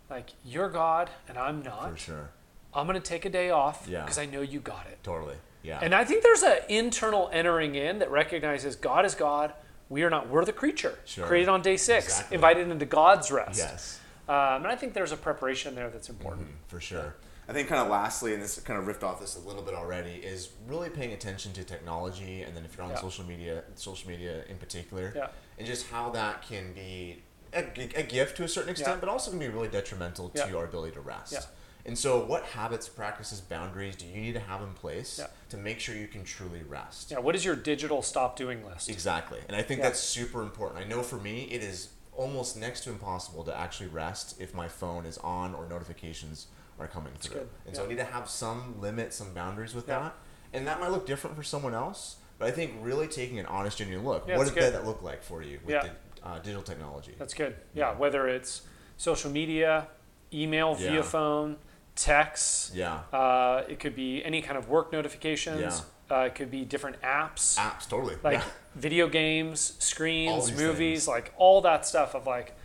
like, 0.10 0.32
you're 0.46 0.70
God 0.70 1.10
and 1.28 1.38
I'm 1.38 1.62
not. 1.64 1.92
For 1.92 1.98
sure. 1.98 2.30
I'm 2.74 2.86
going 2.88 3.00
to 3.02 3.08
take 3.08 3.26
a 3.26 3.30
day 3.30 3.50
off 3.50 3.88
Yeah. 3.90 4.02
because 4.02 4.18
I 4.18 4.26
know 4.26 4.42
you 4.42 4.60
got 4.60 4.86
it. 4.88 5.00
Totally. 5.04 5.36
Yeah. 5.64 5.80
And 5.82 5.94
I 5.96 6.06
think 6.06 6.24
there's 6.24 6.44
an 6.44 6.60
internal 6.70 7.30
entering 7.34 7.76
in 7.76 8.00
that 8.00 8.12
recognizes 8.12 8.76
God 8.76 9.06
is 9.06 9.16
God. 9.16 9.54
We 9.90 10.04
are 10.04 10.10
not. 10.10 10.30
We're 10.30 10.46
the 10.46 10.54
creature 10.54 10.98
Sure. 11.06 11.26
created 11.28 11.50
on 11.50 11.62
day 11.62 11.78
six, 11.78 12.06
Exactly. 12.08 12.36
invited 12.36 12.70
into 12.70 12.86
God's 12.86 13.32
rest. 13.32 13.58
yes. 13.58 14.00
Um, 14.30 14.36
and 14.64 14.68
I 14.68 14.76
think 14.76 14.94
there's 14.94 15.14
a 15.14 15.18
preparation 15.18 15.76
there 15.76 15.90
that's 15.90 16.10
important. 16.10 16.48
for 16.68 16.80
sure. 16.82 17.16
I 17.50 17.54
think 17.54 17.70
kind 17.70 17.82
of 17.82 17.88
lastly, 17.88 18.34
and 18.34 18.44
this 18.44 18.60
kind 18.60 18.78
of 18.78 18.86
riffed 18.86 19.04
off 19.08 19.22
this 19.22 19.38
a 19.38 19.40
little 19.40 19.62
bit 19.62 19.74
already, 19.74 20.16
is 20.16 20.50
really 20.68 20.90
paying 20.90 21.14
attention 21.14 21.54
to 21.54 21.64
technology, 21.64 22.42
and 22.44 22.56
then 22.56 22.66
if 22.66 22.76
you're 22.76 22.84
on 22.84 22.90
Yeah. 22.92 22.98
social 23.00 23.24
media, 23.24 23.64
social 23.76 24.10
media 24.10 24.44
in 24.50 24.58
particular, 24.58 25.14
Yeah. 25.16 25.28
and 25.58 25.66
just 25.66 25.88
how 25.88 26.10
that 26.10 26.42
can 26.42 26.74
be 26.74 27.24
a, 27.54 28.00
a 28.00 28.04
gift 28.04 28.38
to 28.38 28.44
a 28.44 28.48
certain 28.48 28.70
extent, 28.70 28.96
Yeah. 28.96 29.00
but 29.00 29.10
also 29.10 29.32
can 29.32 29.40
be 29.40 29.48
really 29.48 29.68
detrimental 29.68 30.30
to 30.30 30.48
Yeah. 30.50 30.56
our 30.56 30.66
ability 30.66 30.94
to 30.94 31.02
rest. 31.02 31.34
Yeah. 31.34 31.42
And 31.86 31.98
so, 31.98 32.24
what 32.26 32.44
habits, 32.44 32.90
practices, 32.90 33.40
boundaries 33.40 33.96
do 33.96 34.06
you 34.06 34.20
need 34.20 34.34
to 34.34 34.42
have 34.42 34.62
in 34.62 34.74
place 34.74 35.20
Yeah. 35.20 35.28
to 35.50 35.58
make 35.58 35.80
sure 35.80 35.96
you 35.96 36.08
can 36.08 36.24
truly 36.26 36.62
rest? 36.64 37.12
Yeah. 37.12 37.20
What 37.20 37.36
is 37.36 37.46
your 37.46 37.56
digital 37.56 38.02
stop 38.02 38.36
doing 38.36 38.66
list? 38.66 38.90
Exactly. 38.90 39.40
And 39.48 39.56
I 39.56 39.62
think 39.62 39.80
Yeah. 39.80 39.86
that's 39.88 40.00
super 40.00 40.42
important. 40.42 40.82
I 40.84 40.88
know 40.88 41.02
for 41.02 41.16
me, 41.18 41.44
it 41.46 41.64
is 41.64 41.90
almost 42.14 42.58
next 42.58 42.82
to 42.84 42.90
impossible 42.90 43.44
to 43.46 43.56
actually 43.56 43.88
rest 43.88 44.36
if 44.42 44.54
my 44.54 44.68
phone 44.68 45.06
is 45.06 45.18
on 45.20 45.54
or 45.56 45.66
notifications 45.68 46.48
are 46.80 46.88
coming 46.88 47.14
through. 47.20 47.40
good. 47.40 47.50
And 47.66 47.76
so 47.76 47.86
I 47.86 47.88
need 47.88 47.98
to 47.98 48.04
have 48.04 48.30
some 48.30 48.80
limit, 48.82 49.14
some 49.14 49.34
boundaries 49.34 49.74
with 49.74 49.88
Yeah. 49.88 50.00
that. 50.00 50.16
And 50.54 50.68
that 50.68 50.80
might 50.80 50.92
look 50.92 51.06
different 51.06 51.36
for 51.36 51.44
someone 51.44 51.74
else, 51.74 52.18
but 52.38 52.48
I 52.48 52.52
think 52.52 52.74
really 52.82 53.08
taking 53.08 53.40
an 53.40 53.46
honest, 53.46 53.78
genuine 53.78 54.06
look. 54.06 54.28
Yeah, 54.28 54.38
what 54.38 54.54
does 54.54 54.54
that, 54.74 54.86
look 54.86 55.02
like 55.02 55.24
for 55.24 55.42
you 55.42 55.60
with 55.64 55.74
Yeah. 55.74 55.84
the, 55.84 55.90
uh, 56.28 56.40
digital 56.40 56.62
technology? 56.64 57.14
That's 57.18 57.34
good. 57.34 57.56
Yeah. 57.74 57.94
Whether 57.96 58.28
it's 58.28 58.62
social 58.98 59.32
media, 59.32 59.88
email 60.34 60.76
Yeah. 60.80 60.92
via 60.92 61.04
phone, 61.04 61.58
texts. 61.96 62.72
yeah. 62.76 63.00
Uh, 63.14 63.64
it 63.68 63.80
could 63.80 63.96
be 63.96 64.24
any 64.24 64.42
kind 64.42 64.58
of 64.58 64.70
work 64.70 64.92
notifications. 64.92 65.62
Yeah. 66.10 66.18
Uh, 66.18 66.22
it 66.26 66.36
could 66.36 66.50
be 66.52 66.64
different 66.64 67.02
apps. 67.02 67.58
Apps, 67.58 67.88
totally. 67.90 68.16
like 68.24 68.38
yeah. 68.38 68.44
video 68.76 69.08
games, 69.10 69.74
screens, 69.80 70.52
movies, 70.52 71.06
things. 71.06 71.08
like 71.08 71.34
all 71.38 71.62
that 71.62 71.86
stuff 71.86 72.16
of 72.16 72.26
like, 72.28 72.56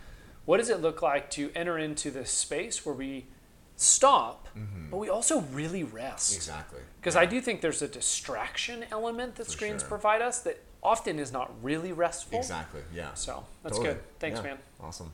what 0.45 0.57
does 0.57 0.69
it 0.69 0.81
look 0.81 1.01
like 1.01 1.29
to 1.31 1.51
enter 1.55 1.77
into 1.77 2.09
this 2.11 2.31
space 2.31 2.85
where 2.85 2.95
we 2.95 3.25
stop, 3.75 4.47
but 4.89 4.97
we 4.97 5.09
also 5.09 5.41
really 5.51 5.83
rest? 5.83 6.31
Mm-hmm. 6.31 6.37
Exactly. 6.37 6.79
Because 6.99 7.15
Yeah. 7.15 7.21
I 7.21 7.25
do 7.25 7.41
think 7.41 7.61
there's 7.61 7.81
a 7.81 7.87
distraction 7.87 8.85
element 8.91 9.35
that 9.35 9.45
For 9.45 9.51
screens 9.51 9.81
sure. 9.81 9.89
provide 9.89 10.21
us 10.21 10.39
that 10.41 10.61
often 10.83 11.19
is 11.19 11.31
not 11.31 11.51
really 11.61 11.91
restful. 11.93 12.37
Exactly. 12.39 12.81
Yeah. 12.93 13.13
So 13.13 13.45
that's 13.63 13.77
Totally. 13.77 13.95
good. 13.95 14.03
Thanks, 14.19 14.39
Yeah. 14.39 14.43
man. 14.45 14.57
Awesome. 14.81 15.11